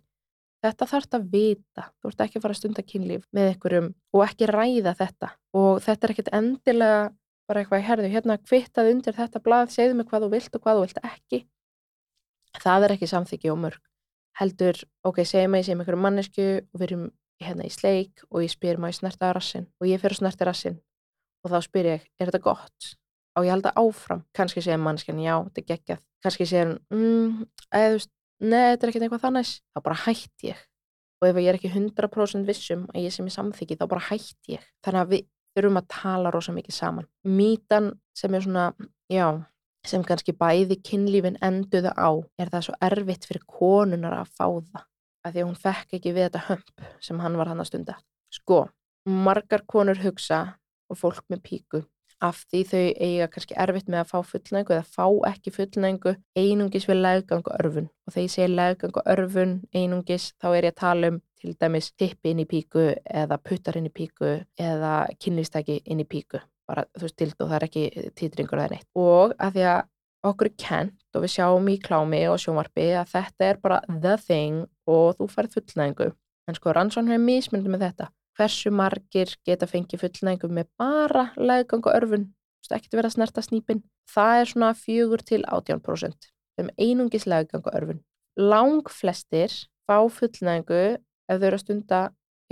[0.64, 1.86] Þetta þarf þetta að vita.
[2.00, 5.82] Þú ert ekki að fara að stunda kynlíf með einhverjum og ekki ræða þetta og
[5.84, 7.00] þetta er ekkert endilega
[7.46, 10.78] bara eitthvað, herðu, hérna kvittað undir þetta blað, segðu mig hvað þú vilt og hvað
[10.80, 11.40] þú vilt ekki.
[12.56, 13.80] Það er ekki samþyggi og mörg.
[14.36, 17.06] Heldur, ok, segja mig sem einhverju mannesku og við erum
[17.40, 20.78] hérna í sleik og ég spyr maður snerta rassin og ég fyrir snerti rassin
[21.44, 22.94] og þá spyr ég, er þetta gott?
[23.36, 27.42] og ég held að áfram, kannski segja manneskan já, þetta er geggjað, kannski segja mm,
[27.76, 27.98] eða
[28.40, 29.52] neða, þetta er ekkert eitthvað þannig.
[29.72, 30.62] Þá bara hætt ég.
[31.16, 34.52] Og ef ég er ekki 100% vissum að ég sem er samþyggi þá bara hætt
[34.52, 34.64] ég.
[34.84, 35.26] Þannig að við
[35.56, 37.08] þurfum að tala rosa mikið saman.
[37.24, 38.66] Mítan sem er svona,
[39.12, 39.26] já,
[39.86, 44.86] sem kannski bæði kynlífin enduða á, er það svo erfitt fyrir konunar að fá það.
[45.26, 47.98] Að því að hún fekk ekki við þetta hömp sem hann var hann að stunda.
[48.30, 48.66] Sko,
[49.06, 50.40] margar konur hugsa
[50.90, 51.82] og fólk með píku
[52.24, 56.88] af því þau eiga kannski erfitt með að fá fullnægu eða fá ekki fullnægu einungis
[56.88, 61.12] við leggangu örfun og þegar ég segi leggangu örfun einungis þá er ég að tala
[61.12, 66.00] um til dæmis tippi inn í píku eða puttar inn í píku eða kynlistæki inn
[66.00, 66.40] í píku.
[66.66, 67.84] Bara þú til og það er ekki
[68.18, 68.88] títringur eða neitt.
[68.98, 69.82] Og að því að
[70.26, 74.16] okkur er kent og við sjáum í klámi og sjónvarpi að þetta er bara the
[74.24, 76.08] thing og þú færð fullnægu
[76.46, 81.86] en sko rannsókn hefur mismyndið með þetta hversu margir geta fengið fullnægum með bara leðgang
[81.86, 82.26] og örfun,
[82.66, 83.82] ekkert verið að snerta snýpin.
[84.10, 88.02] Það er svona fjögur til 18% sem einungis leðgang og örfun.
[88.36, 89.52] Lang flestir
[89.86, 92.00] fá fullnægu ef þau eru að stunda,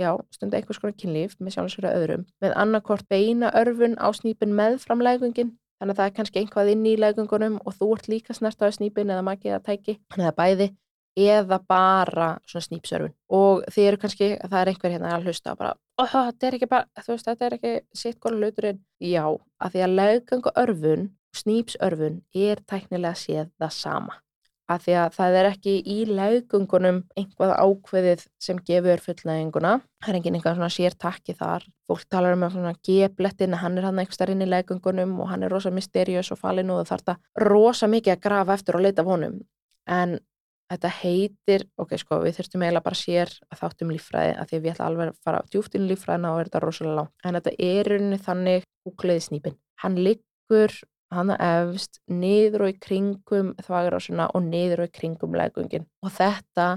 [0.01, 4.79] já, stunda einhvers konar kynlíf með sjálfsverða öðrum, með annarkort beina örfun á snýpin með
[4.83, 8.79] framleggungin, þannig að það er kannski einhvað inn í leggungunum og þú ert líka snertaði
[8.79, 10.69] snýpin eða makið að tæki, þannig að bæði
[11.15, 15.61] eða bara svona snýpsörfun og þið eru kannski, það er einhver hérna að hlusta og
[15.61, 18.83] bara, oh, þetta er ekki bara, veist, þetta er ekki sitt góða luturinn.
[18.99, 19.25] Já,
[19.63, 24.21] að því að löggangu örfun, snýpsörfun er tæknilega séð það sama.
[24.65, 29.73] Að því að það er ekki í löggungunum einhvað ákveðið sem gefur fullnæginguna.
[30.01, 31.67] Það er enginn einhvað svona sértakki þar.
[31.85, 35.29] Fólk talar um að svona geblettin, hann er hann eitthvað starf inn í löggungunum og
[35.29, 38.85] hann er rosa mysteriós og falin og þarf það rosa mikið að grafa eftir og
[38.87, 39.37] leita af honum.
[39.85, 40.17] En
[40.65, 44.71] Þetta heitir, ok sko, við þurftum eiginlega bara sér að þáttum lífræði að því við
[44.71, 47.13] ætlum alveg að fara djúft inn í lífræðina og er þetta rosalega langt.
[47.21, 49.57] En þetta er rauninni þannig húkleði snýpin.
[49.83, 50.73] Hann liggur,
[51.13, 55.85] hann er efst, niður og í kringum þvagarásuna og niður og í kringum legungin.
[56.01, 56.67] Og þetta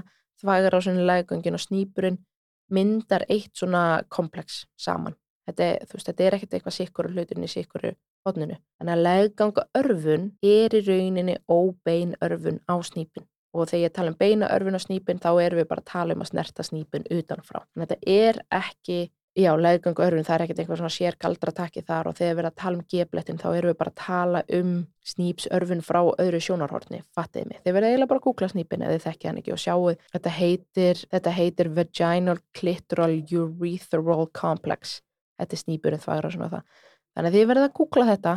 [0.43, 2.21] þvagarásuna, legungin og snýpurinn
[2.69, 5.17] myndar eitt svona komplex saman.
[5.49, 7.95] Þetta, veist, þetta er ekkert eitthvað sikkur hluturinn í sikkuru
[8.27, 8.61] hodninu.
[8.77, 14.13] Þannig að legganga örfun er í rauninni óbein örfun á snýpin og þegar ég tala
[14.13, 17.07] um beina örfun á snýpin þá erum við bara að tala um að snerta snýpin
[17.09, 17.63] utanfrá.
[17.63, 18.99] Að þetta er ekki
[19.37, 22.51] já, leðgangu örfun, það er ekkert eitthvað svona sér galdratakki þar og þegar við erum
[22.51, 24.73] að tala um geblettin þá erum við bara að tala um
[25.11, 27.61] snýpsörfun frá öðru sjónarhortni, fattiði mig.
[27.63, 30.35] Þið verða eiginlega bara að googla snýpin eða þið þekkja hann ekki og sjáu þetta
[30.39, 34.99] heitir, þetta heitir Vaginal Clitoral Urethral Complex.
[35.39, 36.85] Þetta er snýpurinn þvagra svona það.
[37.15, 38.35] Þannig að þið verða að googla þetta,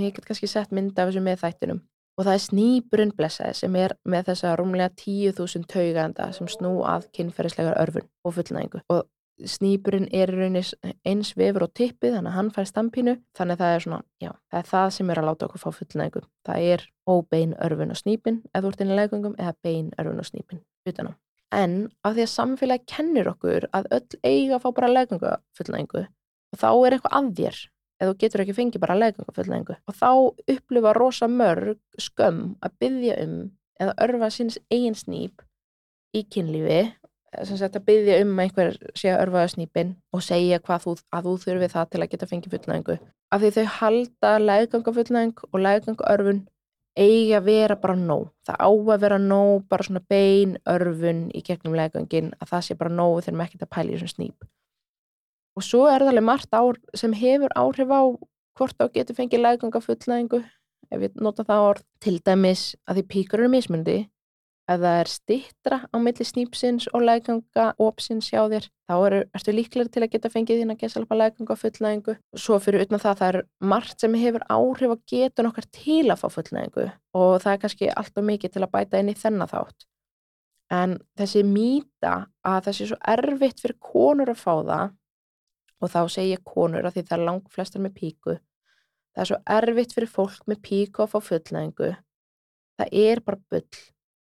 [0.00, 1.84] ég get kannski sett mynda af þessu með þættinum
[2.20, 7.08] og það er snýpurinn blessaði sem er með þessa rúmlega 10.000 tauganda sem snú að
[7.16, 9.06] kynferðislegar örfun og fullnægingu og
[9.48, 10.74] snýpurinn er raunis
[11.06, 14.30] eins vefur og tippið þannig að hann fær stampínu þannig að það er svona, já,
[14.50, 16.28] það er það sem er að láta okkur fá fullnægum.
[16.46, 20.62] Það er óbein örfun og snýpin eða úr þínni leggungum eða bein örfun og snýpin
[20.88, 21.16] utanum.
[21.56, 26.04] En af því að samfélagi kennir okkur að öll eiga að fá bara leggunga fullnægingu
[26.04, 27.62] og þá er eitthvað að þér
[28.00, 30.10] eða þú getur ekki fengið bara leggunga fullnægingu og þá
[30.56, 33.36] upplifa rosa mörg skömm að byggja um
[33.80, 35.44] eða örfa síns eigin snýp
[36.16, 36.80] í kynlífi
[37.30, 41.26] sagt, að byggja um að einhver sé að örfaða snýpin og segja hvað þú, að
[41.26, 42.96] þú þurfi það til að geta fengið fullnæðingu.
[43.30, 46.40] Af því þau halda læðganga fullnæðing og læðganga örfun
[46.98, 48.30] eigi að vera bara nóg.
[48.46, 52.78] Það á að vera nóg, bara svona bein örfun í gegnum læðgangin, að það sé
[52.80, 54.48] bara nóg þegar maður ekkert að pæla í þessum snýp.
[55.58, 58.02] Og svo er það alveg margt ár sem hefur áhrif á
[58.58, 60.40] hvort á getur fengið læðganga fullnæðingu,
[60.90, 63.98] ef ég nota það orð, til dæmis að því píkur eru mismundi
[64.70, 69.54] Ef það er stittra á milli snýpsins og læganga ópsins hjá þér, þá eru, ertu
[69.56, 72.14] líklega til að geta fengið þín að gesalpa læganga og fullnægingu.
[72.38, 73.38] Svo fyrir utan það, það er
[73.72, 76.86] margt sem hefur áhrif að geta nokkar til að fá fullnægingu
[77.18, 79.88] og það er kannski alltaf mikið til að bæta inn í þennan þátt.
[80.70, 82.14] En þessi mýta
[82.46, 84.94] að það sé svo erfitt fyrir konur að fá það,
[85.80, 88.36] og þá segja konur að því það er langt flestar með píku,
[89.14, 91.94] það er svo erfitt fyrir fólk með píku að fá fullnægingu,
[92.80, 93.80] það er bara bull.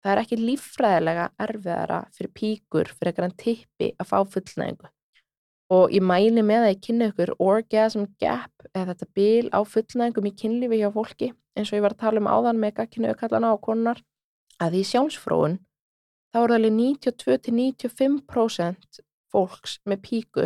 [0.06, 4.92] Það er ekki líffræðilega erfiðara fyrir píkur fyrir eitthvað en tippi að fá fullnægingu.
[5.74, 10.30] Og ég mæli með að ég kynna ykkur orgasm gap eða þetta bil á fullnægingum
[10.30, 13.50] í kynlífi hjá fólki eins og ég var að tala um áðan með gagkynnu kallana
[13.50, 14.00] á konunar
[14.62, 15.56] að í sjálfsfróun
[16.36, 19.00] þá er það alveg 92-95%
[19.32, 20.46] fólks með píku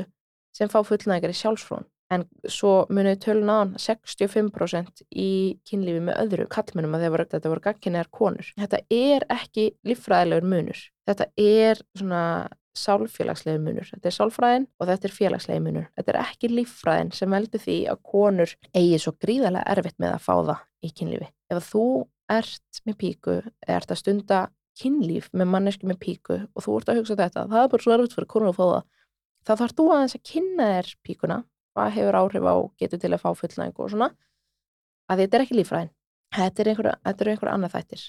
[0.59, 5.31] sem fá fullnægingar í sjálfsfróun en svo munið tölun án 65% í
[5.67, 8.49] kynlífi með öðru kallmennum að voru, þetta voru gagginniðar konur.
[8.57, 10.81] Þetta er ekki líffræðilegur munur.
[11.09, 12.23] Þetta er svona
[12.79, 13.89] sálfélagslegur munur.
[13.93, 15.89] Þetta er sálfræðin og þetta er félagslegur munur.
[15.97, 20.23] Þetta er ekki líffræðin sem veldur því að konur eigi svo gríðarlega erfitt með að
[20.25, 21.33] fá það í kynlífi.
[21.49, 21.89] Ef þú
[22.29, 24.45] ert með píku, ert að stunda
[24.79, 27.95] kynlíf með mannesku með píku og þú ert að hugsa þetta, það er bara svo
[27.95, 28.87] erfitt fyrir konur að fá það.
[29.49, 31.37] Þá þarf þú aðeins að kynna þér píkuna
[31.73, 34.09] hvað hefur áhrif á getur til að fá fullnæðingu og svona
[35.09, 35.93] að þetta er ekki lífræðin
[36.37, 38.03] þetta er einhverja, einhverja annað þættir.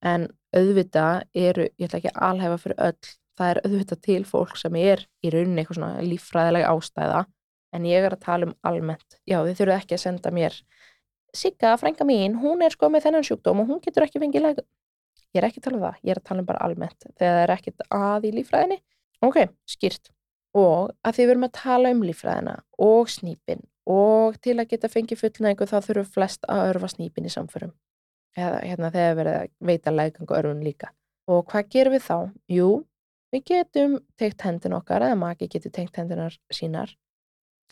[0.00, 0.24] En
[0.56, 1.04] auðvita
[1.36, 5.04] eru ég ætla ekki að alhefa fyrir öll það er auðvita til fólk sem er
[5.20, 7.20] í rauninni eitthvað svona lífræðilega ástæða
[7.76, 9.18] en ég er að tala um almennt.
[9.28, 10.56] Já þið þurfuð ekki að senda mér
[11.36, 14.64] Sigga, frænga mín, hún er sko með þennan sjúkdóm og hún getur ekki fengið lega
[15.30, 17.36] ég er ekki að tala um það, ég er að tala um bara almennt þegar
[17.36, 18.78] það er ekkit að í lífræðinni
[19.28, 19.38] ok,
[19.68, 20.10] skýrt
[20.56, 22.54] og að því við erum að tala um lífræðina
[22.86, 27.32] og snýpin og til að geta fengið fullnægingu þá þurfum flest að örfa snýpin í
[27.32, 27.74] samförum
[28.38, 30.92] eða hérna þegar við erum að veita lægangu örfun líka
[31.30, 32.16] og hvað gerum við þá?
[32.50, 32.70] Jú,
[33.30, 36.96] við getum teikt hendin okkar eða maki getur teikt hendinar sínar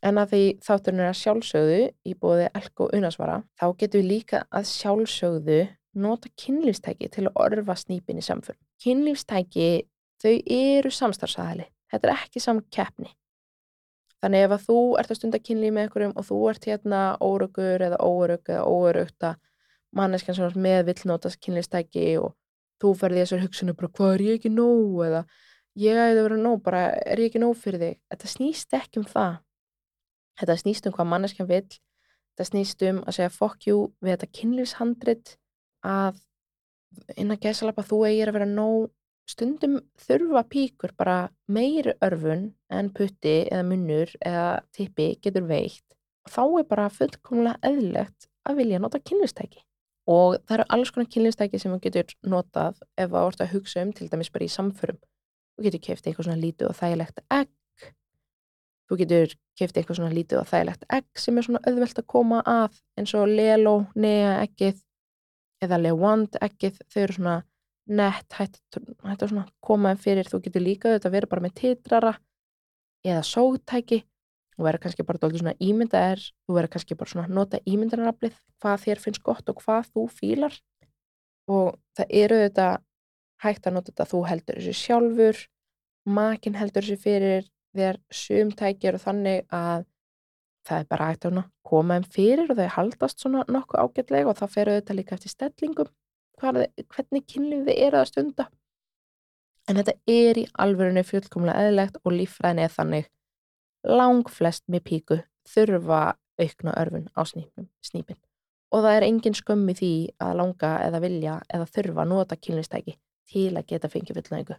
[0.07, 4.45] en að því þátturinn er að sjálfsögðu í bóði elko unasvara þá getum við líka
[4.55, 5.61] að sjálfsögðu
[5.99, 8.61] nota kynlífstæki til að örfa snýpin í samförum.
[8.83, 9.89] Kynlífstæki
[10.23, 13.11] þau eru samstarfsæðali þetta er ekki saman keppni.
[14.19, 17.85] Þannig ef að þú ert að stunda kynlíf með einhverjum og þú ert hérna órögur
[17.87, 19.37] eða órög eða órögt að
[19.95, 22.33] manneskjan sem er með villnótast kynlífstæki og
[22.83, 24.99] þú ferði þessar hugsunum bara hvað er ég ekki nóg?
[25.07, 25.23] eða
[25.79, 28.01] ég æði að vera nóg, bara er ég ekki nóg fyrir þig?
[28.11, 29.37] Þetta snýst ekki um það.
[30.39, 31.79] Þetta snýst um hvað manneskjan vill.
[32.35, 35.37] Þetta snýst um að segja fuck you við þetta kynlífshandrit
[35.87, 36.19] að
[37.17, 38.91] innan gæsalapa þú eigir að vera nóg
[39.29, 45.85] stundum þurfa píkur bara meiri örfun en putti eða munnur eða tippi getur veikt
[46.27, 49.65] og þá er bara fullkomlega eðlilegt að vilja nota kynlistæki
[50.09, 53.85] og það eru alls konar kynlistæki sem þú getur notað ef það vart að hugsa
[53.85, 54.99] um til dæmis bara í samförum.
[55.57, 57.51] Þú getur kæft eitthvað svona lítið og þægilegt egg.
[58.89, 62.41] Þú getur kæft eitthvað svona lítið og þægilegt egg sem er svona öðvelt að koma
[62.49, 64.81] að eins og lelo, nea eggið
[65.67, 67.37] eða lewand eggið þau eru svona
[67.89, 68.61] nett hætti
[69.17, 72.15] að koma fyrir, þú getur líka þetta að vera bara með titrara
[73.07, 74.03] eða sótæki
[74.59, 78.81] þú verður kannski bara doldið svona ímyndaðir þú verður kannski bara svona nota ímyndanaraflið hvað
[78.85, 80.57] þér finnst gott og hvað þú fílar.
[81.49, 82.67] Og það eru þetta
[83.45, 85.45] hægt að nota þetta þú heldur þessu sjálfur
[86.19, 87.47] makin heldur þessu fyrir
[87.77, 89.87] þegar sum tæki eru þannig að
[90.67, 94.41] það er bara hægt að koma þeim fyrir og þau haldast svona nokkuð ágætlega og
[94.41, 95.95] það fer auðvitað líka eftir stellingum
[96.41, 98.49] hvað, hvernig kynlíf þið eru að stunda.
[99.69, 103.11] En þetta er í alvörunni fullkomlega eðlegt og líffræðin er þannig
[103.89, 106.01] lang flest með píku þurfa
[106.39, 108.19] aukna örfun á snýpin
[108.69, 112.97] og það er engin skömmi því að langa eða vilja eða þurfa að nota kynlistæki
[113.29, 114.59] til að geta fengið fullnægu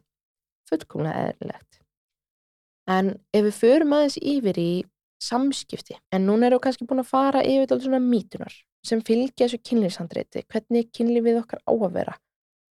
[0.70, 1.82] fullkomlega eðlilegt.
[2.90, 4.72] En ef við förum aðeins yfir í
[5.22, 8.54] samskipti, en núna erum við kannski búin að fara yfir til svona mítunar
[8.86, 12.16] sem fylgja þessu kynlífshandreiti hvernig kynlífið okkar á að vera.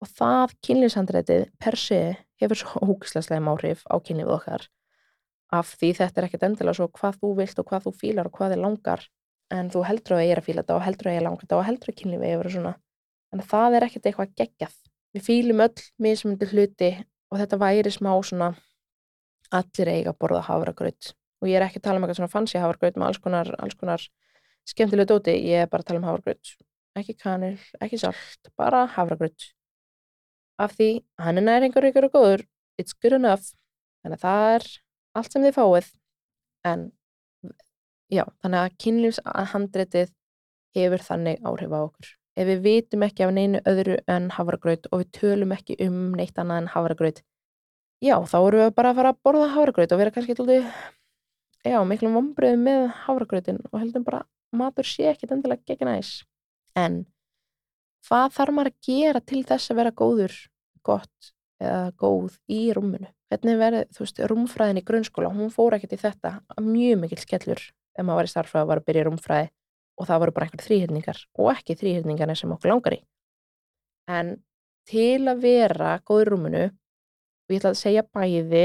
[0.02, 2.00] Og það kynlífshandreitið per se
[2.42, 4.68] hefur svo ógislega áhrif á kynlífið okkar.
[5.52, 8.36] Af því þetta er ekkert endilega svo hvað þú vilt og hvað þú fílar og
[8.38, 9.06] hvað þið langar
[9.52, 11.44] en þú heldur að ég er að fíla þetta og heldur að ég er langar
[11.44, 12.74] þetta og heldur að kynlífið er að vera svona.
[13.32, 14.76] En það er ekkert eitthvað geggjað.
[15.12, 16.92] Við fílum öll mismundi hluti
[17.32, 18.54] og þetta væri smá svona
[19.52, 21.12] allir eiga að borða havragraut
[21.42, 23.76] og ég er ekki að tala um eitthvað svona fancy havragraut með alls konar, alls
[23.78, 24.04] konar
[24.68, 26.54] skemmtilega dóti, ég er bara að tala um havragraut
[26.98, 29.48] ekki kanil, ekki salt bara havragraut
[30.60, 30.88] af því
[31.24, 32.46] hann er næringar ykkur og góður.
[32.80, 33.52] It's good enough.
[34.02, 34.66] Þannig að það er
[35.18, 35.88] allt sem þið fáið.
[36.68, 36.84] En
[38.12, 40.12] já, þannig að kynlífshandretið
[40.76, 42.12] hefur þannig áhrif á okkur.
[42.32, 46.38] Ef við vitum ekki af neinu öðru en havragraut og við tölum ekki um neitt
[46.40, 47.20] annað en havragraut
[48.02, 51.76] já, þá erum við bara að fara að borða havragraut og vera kannski tóldi já,
[51.86, 54.22] miklum vombriðum með havragrautin og heldum bara
[54.56, 56.22] matur sé ekkit endilega gegn næs.
[56.78, 57.02] En
[58.06, 60.36] hvað þarf maður að gera til þess að vera góður
[60.82, 65.94] gott eða góð í rúmunu hvernig verður, þú veist, rúmfræðin í grunnskóla hún fór ekkert
[65.96, 69.48] í þetta mjög mikil skellur ef maður var í starfræði var að byrja rúmfræði
[70.00, 73.00] og það voru bara einhver þrýhyrningar og ekki þrýhyrningarnir sem okkur langar í.
[74.10, 74.34] En
[74.88, 78.64] til að vera góður rúmunu og ég ætla að segja bæði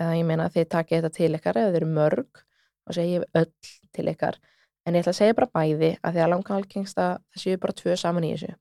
[0.00, 2.42] eða ég meina að þið takið þetta til ykkar eða þið eru mörg
[2.90, 3.52] og segja öll
[3.94, 4.38] til ykkar.
[4.86, 7.78] En ég ætla að segja bara bæði að því að langa algengsta það séu bara
[7.80, 8.52] tvö saman í þessu.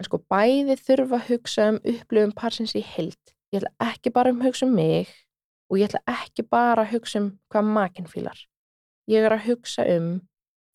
[0.00, 4.30] En sko bæði þurfa að hugsa um upplifum parsins í held ég ætla ekki bara
[4.32, 5.10] um að hugsa um mig
[5.70, 8.46] og ég ætla ekki bara að hugsa um hvað makinn fýlar
[9.10, 10.10] ég er að hugsa um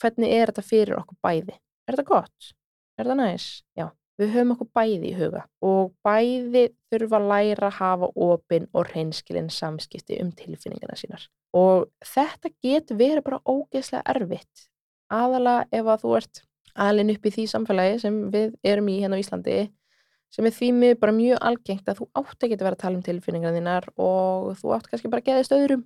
[0.02, 1.56] hvernig er þetta fyrir okkur bæði.
[1.86, 2.52] Er þetta gott?
[2.98, 3.46] er þetta næs?
[3.78, 3.90] já,
[4.20, 8.92] við höfum okkur bæði í huga og bæði þurfa að læra að hafa opinn og
[8.94, 11.26] reynskilinn samskipti um tilfinningina sínar.
[11.56, 14.68] Og þetta getur verið bara ógeðslega erfitt.
[15.12, 16.44] Aðala ef að þú ert
[16.76, 19.58] alin upp í því samfélagi sem við erum í hérna á Íslandi
[20.36, 23.06] sem er því mig bara mjög algengt að þú átt að vera að tala um
[23.06, 25.86] tilfinningarna þínar og þú átt kannski bara að geðast öðrum.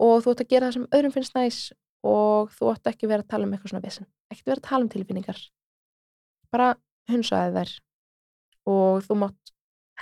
[0.00, 1.60] Og þú átt að gera það sem öðrum finnst næs
[2.04, 4.68] og þú átt ekki vera að tala um eitthvað svona vissin, ekki að vera að
[4.68, 5.40] tala um tilfinningar.
[6.52, 6.68] Bara
[7.10, 7.74] hunsaði þær.
[8.70, 9.52] Og þú mátt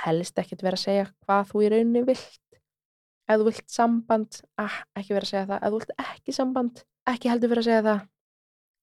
[0.04, 2.60] helst ekki að vera að segja hvað þú í rauninni vilt.
[3.28, 5.58] Ef þú vilt samband, ah, ekki vera að segja það.
[5.60, 8.04] Ef þú vilt ekki samband, ekki heldur vera að segja það.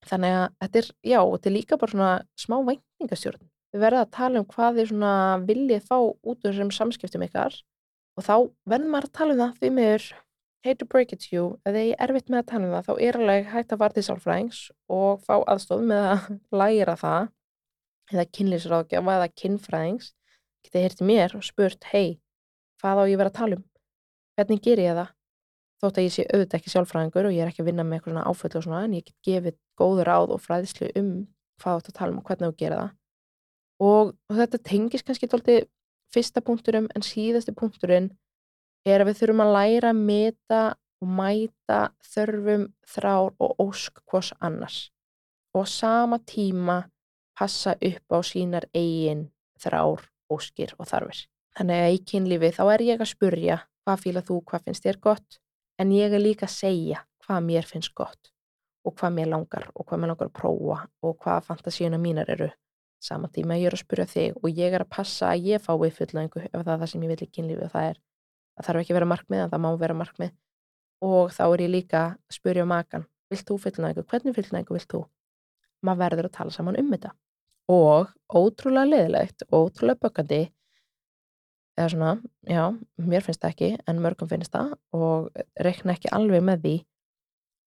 [0.06, 3.48] Þannig að þetta er, já, þetta er líka bara svona smá væntingastjórn.
[3.76, 5.14] Við verðum að tala um hvað þið svona
[5.48, 7.58] viljið fá út úr þessum samskiptum ykkar.
[8.16, 8.36] Og þá
[8.70, 10.06] verðum maður að tala um það því miður,
[10.66, 12.86] hate to break it to you, ef þið er erfitt með að tala um það,
[12.88, 14.62] þá er alveg hægt að varða í sálfræðings
[14.96, 16.30] og fá aðstof með að
[16.62, 17.28] læra það,
[18.14, 20.14] eða kynlýsráðgjafa eða kynfræðings,
[20.66, 22.20] getið hérti mér og spurt, hei,
[22.82, 23.68] hvað á ég verið að tala um?
[24.36, 25.16] Hvernig ger ég það?
[25.82, 28.14] þótt að ég sé auðvitað ekki sjálfræðingur og ég er ekki að vinna með eitthvað
[28.14, 31.10] svona áföll og svona en ég get gefið góður áð og fræðislu um
[31.62, 32.94] hvað ætti að tala um og hvernig þú gera það
[33.86, 35.58] og, og þetta tengis kannski tólti
[36.16, 38.10] fyrsta punkturum en síðasti punkturinn
[38.88, 40.64] er að við þurfum að læra að meta
[41.04, 44.86] og mæta þörfum, þrár og ósk hvors annars
[45.56, 46.86] og sama tíma
[47.36, 51.26] passa upp á sínar eigin þrár, óskir og þarfir.
[51.56, 55.00] Þannig að í kynlífi þá er ég að spurja hvað fýla þú, hvað finnst þér
[55.04, 55.40] gott?
[55.80, 58.32] En ég er líka að segja hvað mér finnst gott
[58.86, 62.50] og hvað mér langar og hvað mér langar að prófa og hvað fantasíuna mínar eru.
[63.02, 65.92] Saman tíma ég er að spyrja þig og ég er að passa að ég fái
[65.98, 68.00] fullnæðingu ef það er það sem ég vil í kynlífi og það er,
[68.56, 70.32] það þarf ekki að vera markmið en það má vera markmið.
[71.06, 75.04] Og þá er ég líka að spyrja makan vilt þú fullnæðingu, hvernig fullnæðingu vilt þú?
[75.86, 77.14] Maður verður að tala saman um þetta
[77.72, 80.42] og ótrúlega leðilegt ótrúlega bökandi
[81.76, 82.12] eða svona,
[82.48, 82.64] já,
[83.02, 86.76] mér finnst það ekki en mörgum finnst það og rekna ekki alveg með því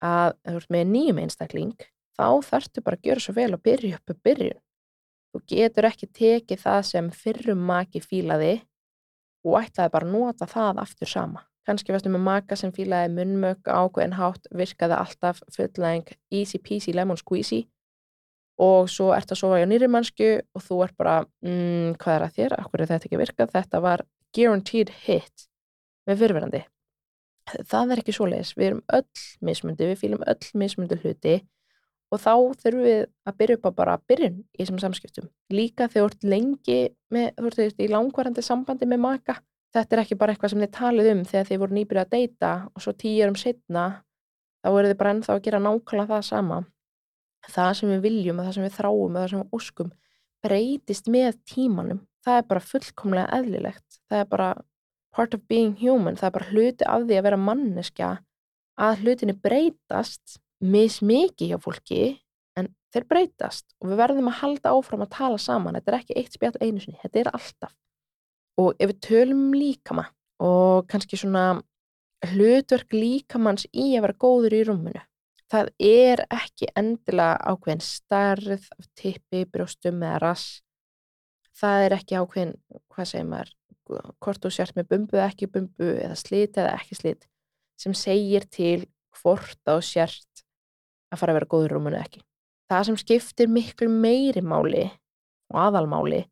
[0.08, 1.74] að þú ert með nýjum einstakling
[2.18, 4.62] þá þarftu bara að gera svo vel og byrja upp að byrjun.
[5.28, 8.54] Þú getur ekki tekið það sem fyrrum maki fílaði
[9.46, 11.44] og ætlaði bara að nota það aftur sama.
[11.68, 17.20] Kannski varstu með maka sem fílaði munnmög ákveðin hátt virkaði alltaf fulleng easy peasy lemon
[17.20, 17.66] squeezy
[18.58, 22.26] og svo ert að sofa í nýri mannsku og þú ert bara, mm, hvað er
[22.26, 22.56] að þér?
[22.58, 23.54] Akkur er þetta ekki virkað?
[23.54, 24.02] Þetta var
[24.34, 25.46] guaranteed hit.
[26.08, 26.64] með fyrirverandi
[27.68, 31.36] það er ekki svoleiðis, við erum öll mismundi, við fýlum öll mismundi hluti
[32.08, 32.32] og þá
[32.62, 36.26] þurfum við að byrja upp á bara byrjun í þessum samskiptum líka þegar þú ert
[36.32, 36.78] lengi
[37.12, 39.38] með, þú ert í langvarandi sambandi með maka
[39.76, 42.52] þetta er ekki bara eitthvað sem þið talið um þegar þið voru nýbyrjað að deyta
[42.72, 43.84] og svo tíu um setna
[44.64, 46.62] þá eru þið bara ennþá að gera nákvæmlega það sama
[47.52, 49.90] það sem við viljum og það sem við þráum og það sem við óskum
[50.44, 52.02] breytist með tímanum.
[52.24, 54.00] Það er bara fullkomlega eðlilegt.
[54.10, 54.48] Það er bara
[55.14, 58.10] part of being human, það er bara hluti af því að vera manneskja.
[58.78, 62.02] Að hlutinni breytast mismikið hjá fólki
[62.58, 63.66] en þeir breytast.
[63.82, 66.82] Og við verðum að halda áfram að tala saman, þetta er ekki eitt spjall einu
[66.82, 67.74] sinni, þetta er alltaf.
[68.58, 70.08] Og ef við tölum um líkama
[70.42, 71.60] og kannski svona
[72.32, 75.02] hlutverk líkamanns í að vera góður í rúmunu
[75.52, 80.58] það er ekki endilega ákveðin starð af tippi, brjóstum eða rass
[81.58, 82.54] það er ekki ákveðin,
[82.92, 83.54] hvað segir maður
[84.20, 87.28] hvort þú sért með bumbu eða ekki bumbu eða slit eða ekki slit
[87.80, 88.86] sem segir til
[89.20, 90.42] hvort þú sért
[91.08, 92.20] að fara að vera góður rúmunu ekki.
[92.68, 94.84] Það sem skiptir miklu meiri máli
[95.48, 96.26] og aðalmáli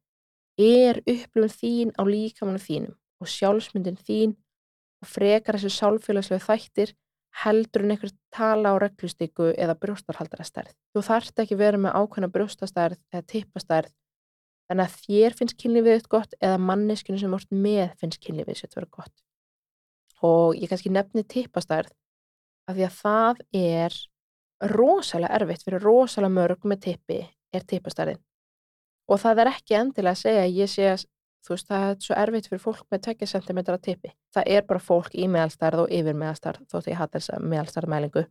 [0.61, 4.35] er upplifun þín á líkamannu þínum og sjálfsmyndin þín
[5.01, 6.93] og frekar þessu sálfélagslega þættir
[7.45, 10.73] heldur en einhver tala á reglustyku eða brjóstarhaldarastærð.
[10.95, 13.93] Þú þarft ekki verið með ákveðna brjóstastærð eða tippastærð
[14.67, 18.79] Þannig að þér finnst kynlífið eitt gott eða manneskinu sem vort með finnst kynlífið að
[18.81, 19.15] vera gott.
[20.27, 21.93] Og ég kannski nefni tippastærð
[22.67, 23.99] af því að það er
[24.73, 27.21] rosalega erfitt fyrir rosalega mörg með tippi
[27.55, 28.19] er tippastærðin.
[29.07, 31.07] Og það er ekki endilega að segja að ég sé að
[31.47, 34.13] þú veist það er svo erfitt fyrir fólk með 20 cm tippi.
[34.35, 38.25] Það er bara fólk í meðalstærð og yfir meðalstærð þótt ég hatt þessa meðalstærðmælingu.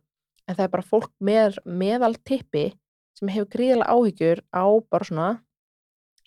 [0.46, 2.66] En það er bara fólk með meðal tippi
[3.16, 5.30] sem hefur gríðilega áhyggjur á bara svona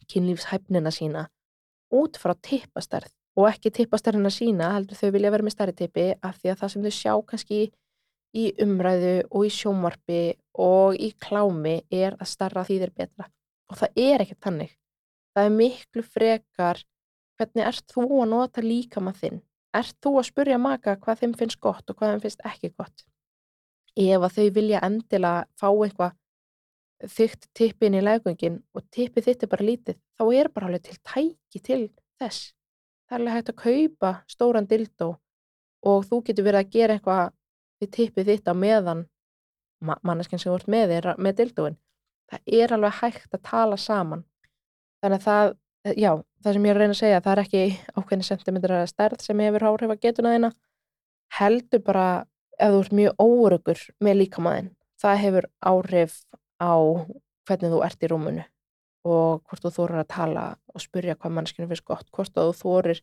[0.10, 1.28] kynlífshæfnina sína
[1.94, 6.40] út frá tippastærð og ekki tippastærðina sína heldur þau vilja vera með stærri tippi af
[6.40, 7.60] því að það sem þau sjá kannski
[8.40, 10.24] í umræðu og í sjómarfi
[10.62, 13.30] og í klámi er að starra því þeir betra
[13.70, 14.76] og það er ekkert þannig
[15.40, 16.84] það er miklu frekar
[17.40, 19.44] hvernig ert þú að nota líka maður þinn
[19.80, 23.06] ert þú að spurja maka hvað þeim finnst gott og hvað þeim finnst ekki gott
[24.00, 26.18] ef að þau vilja endilega fá eitthvað
[27.08, 30.98] þygt tippin í legungin og tippið þitt er bara lítið, þá er bara alveg til
[31.08, 31.82] tæki til
[32.20, 32.54] þess.
[33.08, 35.10] Það er alveg hægt að kaupa stóran dildó
[35.88, 37.32] og þú getur verið að gera eitthvað
[37.80, 39.06] við tippið þitt á meðan
[39.80, 41.80] manneskinn sem vart með þér með dildóin.
[42.30, 44.26] Það er alveg hægt að tala saman.
[45.00, 45.54] Þannig að það,
[45.96, 46.12] já,
[46.44, 47.64] það sem ég er að reyna að segja, það er ekki
[47.96, 50.52] ákveðni sentimetrar að stærð sem hefur áhrif að getuna þína.
[51.40, 52.08] Heldur bara
[52.60, 56.16] ef þú ert mjög órugur með líkamæðin, það hefur áhrif
[56.60, 56.76] á
[57.48, 58.44] hvernig þú ert í rúmunu
[59.10, 60.44] og hvort þú þorir að tala
[60.74, 63.00] og spurja hvað mannskinu finnst gott, hvort þú þorir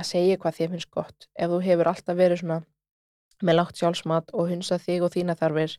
[0.00, 2.62] að segja hvað þið finnst gott ef þú hefur alltaf verið svona
[3.44, 5.76] með lágt sjálfsmat og hunsa þig og þína þarfir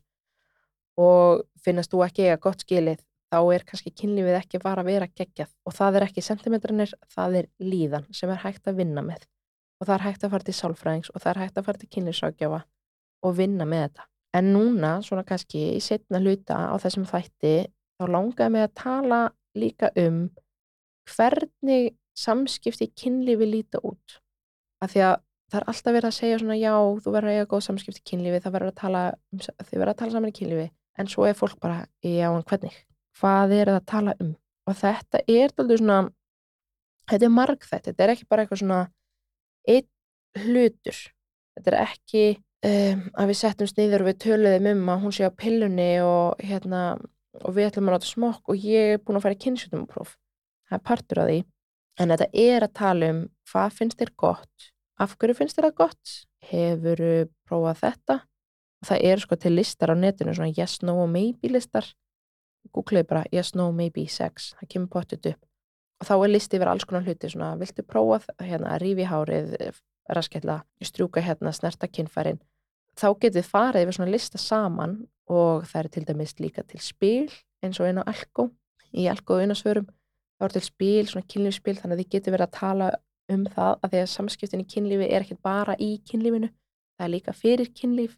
[0.98, 5.08] og finnast þú ekki eiga gott skilið þá er kannski kynlífið ekki bara að vera
[5.08, 9.26] geggjað og það er ekki sentimetranir, það er líðan sem er hægt að vinna með
[9.78, 11.90] og það er hægt að fara til sálfræðings og það er hægt að fara til
[11.96, 12.62] kynlífsrákjafa
[13.28, 17.54] og vinna með þetta En núna, svona kannski í setna hluta á þessum þætti,
[17.96, 19.20] þá langaði mig að tala
[19.56, 20.26] líka um
[21.08, 24.18] hvernig samskipti kynlífi líta út.
[24.84, 25.14] Af því að
[25.48, 28.42] það er alltaf verið að segja svona já, þú verður að eiga góð samskipti kynlífi,
[28.44, 29.02] það verður að tala,
[29.32, 30.68] um, þið verður að tala saman í kynlífi,
[31.00, 32.76] en svo er fólk bara, já, en hvernig?
[33.18, 34.32] Hvað er það að tala um?
[34.68, 35.98] Og þetta er alltaf svona,
[37.08, 38.80] þetta er margþætt, þetta er ekki bara eitthvað svona
[39.68, 40.98] einn hlutur,
[41.56, 42.24] þetta er ekki
[42.68, 46.40] um, að við settum sniður og við töluðum um að hún sé á pillunni og,
[46.44, 46.82] hérna,
[47.42, 50.16] og við ætlum að láta smokk og ég er búin að fara í kynnsjutumupróf.
[50.68, 51.38] Það er partur af því.
[51.98, 54.68] En þetta er að tala um hvað finnst þér gott,
[55.00, 56.16] af hverju finnst þér það gott,
[56.52, 57.00] hefur
[57.48, 58.18] prófað þetta.
[58.86, 61.88] Það er sko til listar á netinu, svona yes, no og maybe listar.
[62.74, 65.40] Googleði bara yes, no, maybe, sex, það kemur pottit upp.
[65.98, 69.56] Og þá er listi yfir alls konar hluti, svona viltu prófa hérna, að rífi hárið,
[70.14, 72.38] raskella, strjúka hérna, snerta kinnfærin
[72.98, 74.94] þá getur þið farið yfir svona lista saman
[75.30, 77.28] og það er til dæmis líka til spil
[77.62, 78.48] eins og einn á Alko
[78.90, 79.88] í Alko og unnasvörum
[80.38, 82.88] þá er til spil, svona kynlífsspil þannig að þið getur verið að tala
[83.28, 86.48] um það að því að samskiptin í kynlífi er ekki bara í kynlífinu.
[86.96, 88.14] Það er líka fyrir kynlíf.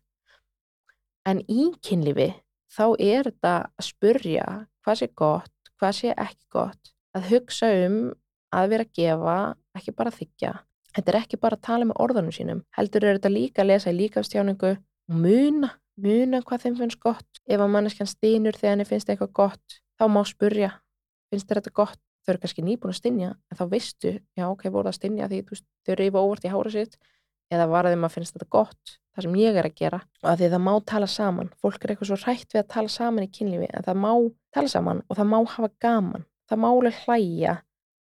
[1.26, 2.28] En í kynlífi
[2.70, 4.48] þá er þetta að spurja
[4.84, 8.00] hvað sé gott, hvað sé ekki gott að hugsa um
[8.54, 9.38] að vera að gefa,
[9.78, 10.56] ekki bara þykja
[10.90, 13.92] Þetta er ekki bara að tala með orðanum sínum, heldur er þetta líka að lesa
[13.92, 17.42] í líkafstjáningu og muna, muna hvað þeim finnst gott.
[17.46, 20.72] Ef að manneskjan stínur þegar henni finnst eitthvað gott, þá má spurja,
[21.30, 22.00] finnst þetta gott?
[22.26, 25.28] Þau eru kannski nýbúin að stinja, en þá veistu, já ok, voru það að stinja
[25.30, 26.98] því þú þau reyfa óvart í hára sitt,
[27.54, 30.00] eða var þeim að finnst þetta gott það sem ég er að gera.
[30.22, 31.50] Og að því það má tala saman.
[31.60, 34.12] Fólk er eitthvað svo hrætt við að tala saman í kynlífi en það má
[34.56, 36.24] tala saman og það má hafa gaman.
[36.50, 37.54] Það má alveg hlæja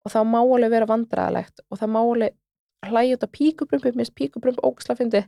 [0.06, 2.36] og það má alveg vera vandræðalegt og það má alveg
[2.86, 5.24] hlæja út af píkubrumpi minnst píkubrump ógslafindi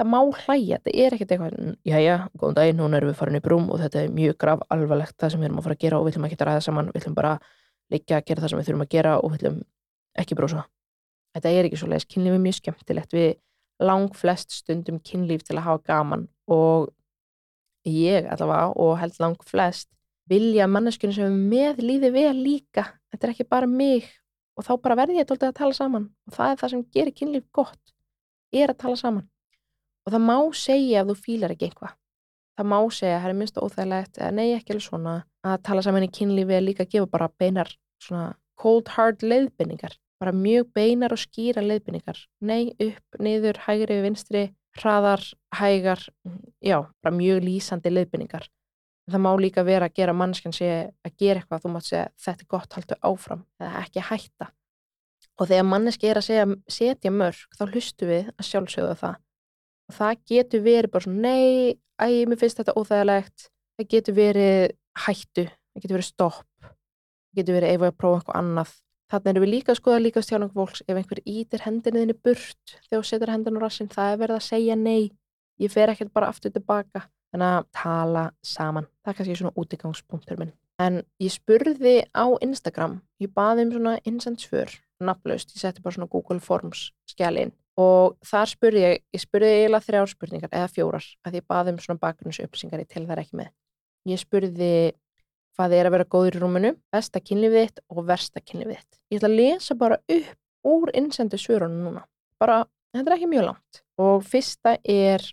[0.00, 3.42] það má hlæja, þetta er ekkert eitthvað jæja, góðan daginn, núna erum við farin í
[3.44, 6.00] brúm og þetta er mjög graf alvarlegt það sem við erum að fara að gera
[6.00, 6.90] og við ætlum að ræða saman.
[6.90, 7.32] Við ætlum bara
[7.92, 9.60] líka að gera það sem við þurfum að gera og við ætlum
[10.18, 10.64] ekki brósa
[11.36, 13.14] þetta er ekki svo leiðis, kynlíf er mjög skemmtilegt.
[13.16, 13.30] Við
[13.82, 16.90] lang flest stundum kynlíf til að hafa gaman og
[17.88, 19.90] ég allavega og held lang flest
[20.30, 24.06] vilja manneskunni sem er með líði vel líka, þetta er ekki bara mig
[24.56, 27.16] og þá bara verði ég tóltið að tala saman og það er það sem gerir
[27.16, 27.96] kynlíf gott
[28.52, 29.26] er að tala saman.
[30.02, 31.96] Og það má segja ef þú fílar ekki einhvað
[32.58, 35.14] það má segja, það er minnst óþægilegt eða nei ekki alveg svona
[35.46, 37.70] að tala saman í kynlífi er líka að gefa bara beinar
[38.02, 44.48] svona cold hard leiðbynningar bara mjög beinar og skýra leiðbynningar nei, upp, niður, hægri, vinstri
[44.78, 45.24] hraðar,
[45.58, 46.06] hægar
[46.64, 48.48] já, bara mjög lýsandi leiðbynningar
[49.10, 50.70] það má líka vera að gera mannskjan sé
[51.02, 54.48] að gera eitthvað, þú mátt segja þetta er gott, haldu áfram, eða ekki hætta.
[55.40, 59.16] Og þegar manneski er að segja setja mörg, þá hlustu við að sjálfsögða það.
[59.90, 64.76] Og það getur verið bara svona, nei, æg, mér finnst þetta óþægilegt, það getur verið
[65.02, 66.72] hættu, það getur verið stopp
[67.32, 68.72] það getur verið ef við að prófa eitthvað annað
[69.12, 73.02] Þannig erum við líka að skoða líka stjálfing fólks ef einhver ítir hendinniðinni burt þegar
[73.02, 75.10] þú setur hendin á rassin, það er verið að segja nei,
[75.60, 77.04] ég fer ekkert bara aftur tilbaka.
[77.32, 80.54] Þannig að tala saman, það er kannski svona útígangspunktur minn.
[80.80, 84.72] En ég spurði á Instagram, ég baði um svona insendsför,
[85.04, 89.86] nafnlaust, ég setti bara svona Google Forms skjælinn og þar spurði ég, ég spurði eiginlega
[89.86, 93.52] þrjár spurningar eða fjórar, að ég baði um svona bakgrunnsupplýsingar, ég tel það ekki með.
[94.12, 94.72] Ég spurði
[95.56, 98.98] hvað er að vera góður í rúmunu, besta kynlífið þitt og versta kynlífið þitt.
[99.12, 102.04] Ég ætla að lesa bara upp úr innsendu svörunum núna.
[102.40, 102.62] Bara,
[102.94, 103.82] þetta er ekki mjög langt.
[104.00, 105.24] Og fyrsta er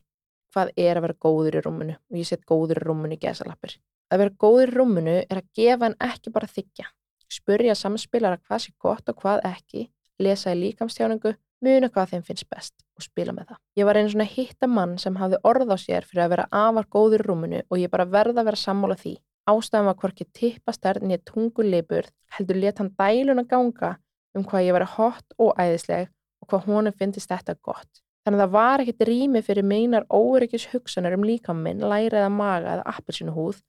[0.53, 3.77] hvað er að vera góður í rúmunu og ég set góður í rúmunu í gesalappir.
[4.09, 6.89] Að vera góður í rúmunu er að gefa en ekki bara þykja.
[7.29, 9.85] Spurja samspilara hvað sé gott og hvað ekki,
[10.19, 13.59] lesa í líkamstjáningu, muna hvað þeim finnst best og spila með það.
[13.77, 16.89] Ég var einu svona hitta mann sem hafði orð á sér fyrir að vera afar
[16.89, 19.13] góður í rúmunu og ég bara verða að vera sammála því
[19.49, 23.95] Ástæðan var hvorki tippastærn nýja tunguleipur heldur let hann dæluna ganga
[24.37, 26.11] um hvað ég var hot og æðisleg
[26.43, 28.03] og hvað honum finnist þetta gott.
[28.25, 32.75] Þannig að það var ekkit rými fyrir meinar óryggis hugsanar um líkaminn, læra eða maga
[32.75, 33.61] eða appelsinuhúð,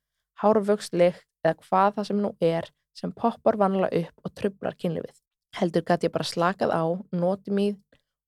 [0.42, 2.68] hárvöxtlikt eða hvað það sem nú er
[2.98, 5.16] sem poppar vanlega upp og trublar kynlifið.
[5.56, 7.78] Heldur gæti ég bara slakað á, noti mýð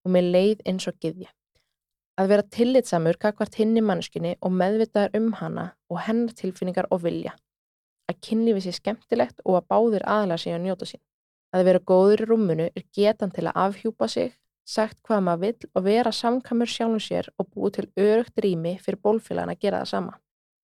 [0.07, 1.31] og með leið eins og giðja.
[2.21, 7.07] Að vera tillitsamur kakvart hinn í mannskinni og meðvitaður um hana og hennar tilfinningar og
[7.07, 7.31] vilja.
[8.11, 11.01] Að kynlífi sé skemmtilegt og að báðir aðlar sig að njóta sín.
[11.57, 14.35] Að vera góður í rúmunu er getan til að afhjúpa sig,
[14.69, 19.01] sagt hvað maður vill og vera samkamur sjálfum sér og búið til örugt rými fyrir
[19.01, 20.13] bólfélagan að gera það sama.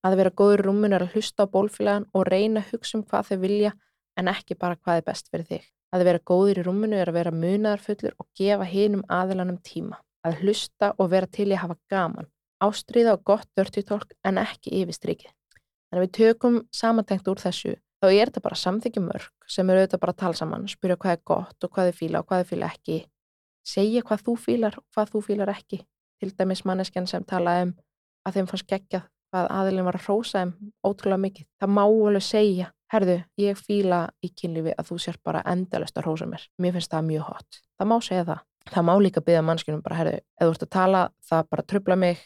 [0.05, 3.07] Að vera góður í rúmunu er að hlusta á bólfélagan og reyna að hugsa um
[3.09, 3.73] hvað þau vilja
[4.21, 5.65] en ekki bara hvað er best fyrir þig.
[5.97, 10.43] Að vera góður í rúmunu er að vera munaðarfullur og gefa hinum aðilanum tíma að
[10.43, 12.31] hlusta og vera til í að hafa gaman,
[12.65, 15.35] ástríða og gott dörtítólk en ekki yfirstrykið.
[15.89, 19.83] Þannig að við tökum samantengt úr þessu, þá er þetta bara samþykju mörg sem eru
[19.83, 22.43] auðvitað bara að tala saman, spyrja hvað er gott og hvað þið fíla og hvað
[22.43, 22.99] þið fíla ekki,
[23.67, 25.81] segja hvað þú fílar og hvað þú fílar ekki.
[26.19, 27.73] Til dæmis manneskjan sem talaði um
[28.27, 30.53] að þeim fannst geggjað hvað aðilin var að hrósa um
[30.85, 31.47] ótrúlega mikið.
[31.61, 36.09] Það má alveg segja, herðu, ég fíla í kynlífi að þú sér bara endalust að
[36.09, 36.47] hrósa mér.
[36.59, 37.61] Mér finnst það mjög hot.
[37.79, 38.45] Það má segja það
[38.75, 41.99] það má líka byggja mannskjörnum bara, herru, ef þú ert að tala það bara tröfla
[41.99, 42.23] mig,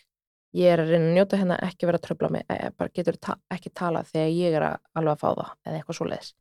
[0.57, 3.19] ég er að reyna að njóta hérna ekki vera að tröfla mig, e, bara getur
[3.21, 6.33] ta ekki tala þegar ég er að alveg að fá það eða eitthvað svo leiðis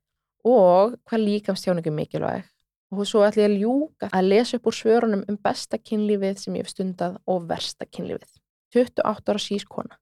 [0.43, 2.45] og hvað líkamstjáningu mikilvæg?
[2.91, 6.55] Og svo ætlum ég að ljúka að lesa upp úr svörunum um besta kynlífið sem
[6.57, 8.31] ég hef stundað og versta kynlífið.
[8.75, 9.99] 28 ára sískona.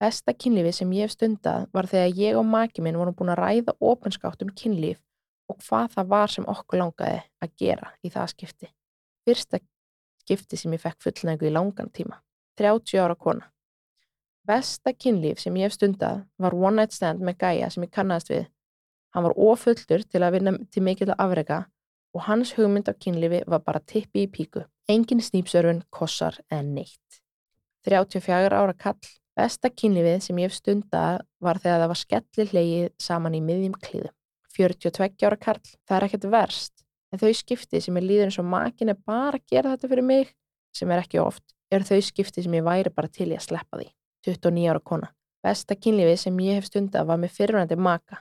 [0.00, 3.42] Besta kynlífið sem ég hef stundað var þegar ég og maki minn vorum búin að
[3.42, 5.00] ræða ofinskátt um kynlíf
[5.50, 8.70] og hvað það var sem okkur langaði að gera í það skipti
[9.26, 9.60] fyrsta
[10.30, 12.20] skipti sem ég fekk fullnægu í langan tíma.
[12.60, 13.48] 30 ára kona.
[14.46, 18.30] Besta kynlíf sem ég hef stundað var one night stand með gæja sem ég kannast
[18.32, 18.46] við.
[19.14, 21.64] Hann var ofullur til að vinna til mikill afrega
[22.14, 24.64] og hans hugmynd á kynlífi var bara tippi í píku.
[24.90, 27.20] Engin snýpsörfun, kossar eða neitt.
[27.86, 29.00] 34 ára kall.
[29.36, 33.76] Besta kynlífið sem ég hef stundað var þegar það var skellir hlegið saman í miðjum
[33.78, 34.10] kliðu.
[34.56, 35.62] 42 ára kall.
[35.86, 36.79] Það er ekkert verst
[37.10, 40.06] en þau skipti sem ég líður eins og makin er bara að gera þetta fyrir
[40.06, 40.34] mig,
[40.74, 43.80] sem er ekki oft, er þau skipti sem ég væri bara til í að sleppa
[43.80, 43.88] því.
[44.26, 45.12] 29 ára kona.
[45.40, 48.20] Besta kynlífið sem ég hef stundað var með fyrirvændi maka.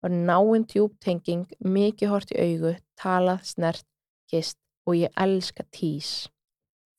[0.00, 3.86] Var náinn tjúptenging, mikið hort í augu, talað, snert,
[4.30, 6.30] kist og ég elska tís.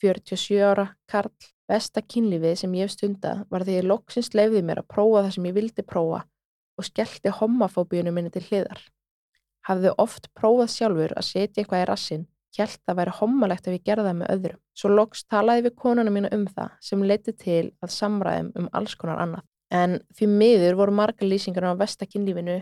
[0.03, 1.33] 47 ára Karl.
[1.71, 5.35] Besta kynlífið sem ég hef stundað var því ég loksins leiði mér að prófa það
[5.37, 6.25] sem ég vildi prófa
[6.75, 8.81] og skellti homofóbíunum minni til hliðar.
[9.67, 13.85] Hafði oft prófað sjálfur að setja eitthvað í rassin, hjælt að væri homalegt ef ég
[13.85, 14.61] gerði það með öðrum.
[14.75, 18.95] Svo loks talaði við konuna mína um það sem leiti til að samræðum um alls
[18.99, 19.45] konar annað.
[19.71, 22.57] En því miður voru marga lýsingar á vestakynlífinu,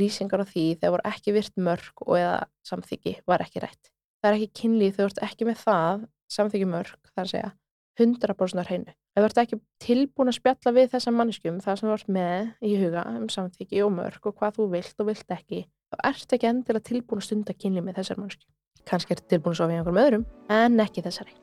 [0.00, 3.92] lýsingar á því þegar voru ekki virt mörg og eða samþyggi var ekki rætt.
[4.18, 6.04] Það er ekki kynlíf þegar þú ert ekki með það,
[6.34, 7.52] samþyggi mörg, það er að segja,
[8.00, 8.94] 100% á hreinu.
[9.14, 13.04] Þú ert ekki tilbúin að spjalla við þessa manneskum, það sem ert með í huga
[13.12, 15.60] um samþyggi og mörg og hvað þú vilt og vilt ekki,
[15.94, 18.50] þá ert ekki endilega tilbúin að stunda kynlíf með þessar manneskum.
[18.88, 20.26] Kanski ert tilbúin að sofa í einhverjum öðrum,
[20.58, 21.38] en ekki þessari.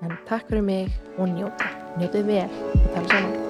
[0.00, 1.70] En takk fyrir mig og njóta.
[2.00, 3.49] Njótið vel og tala saman.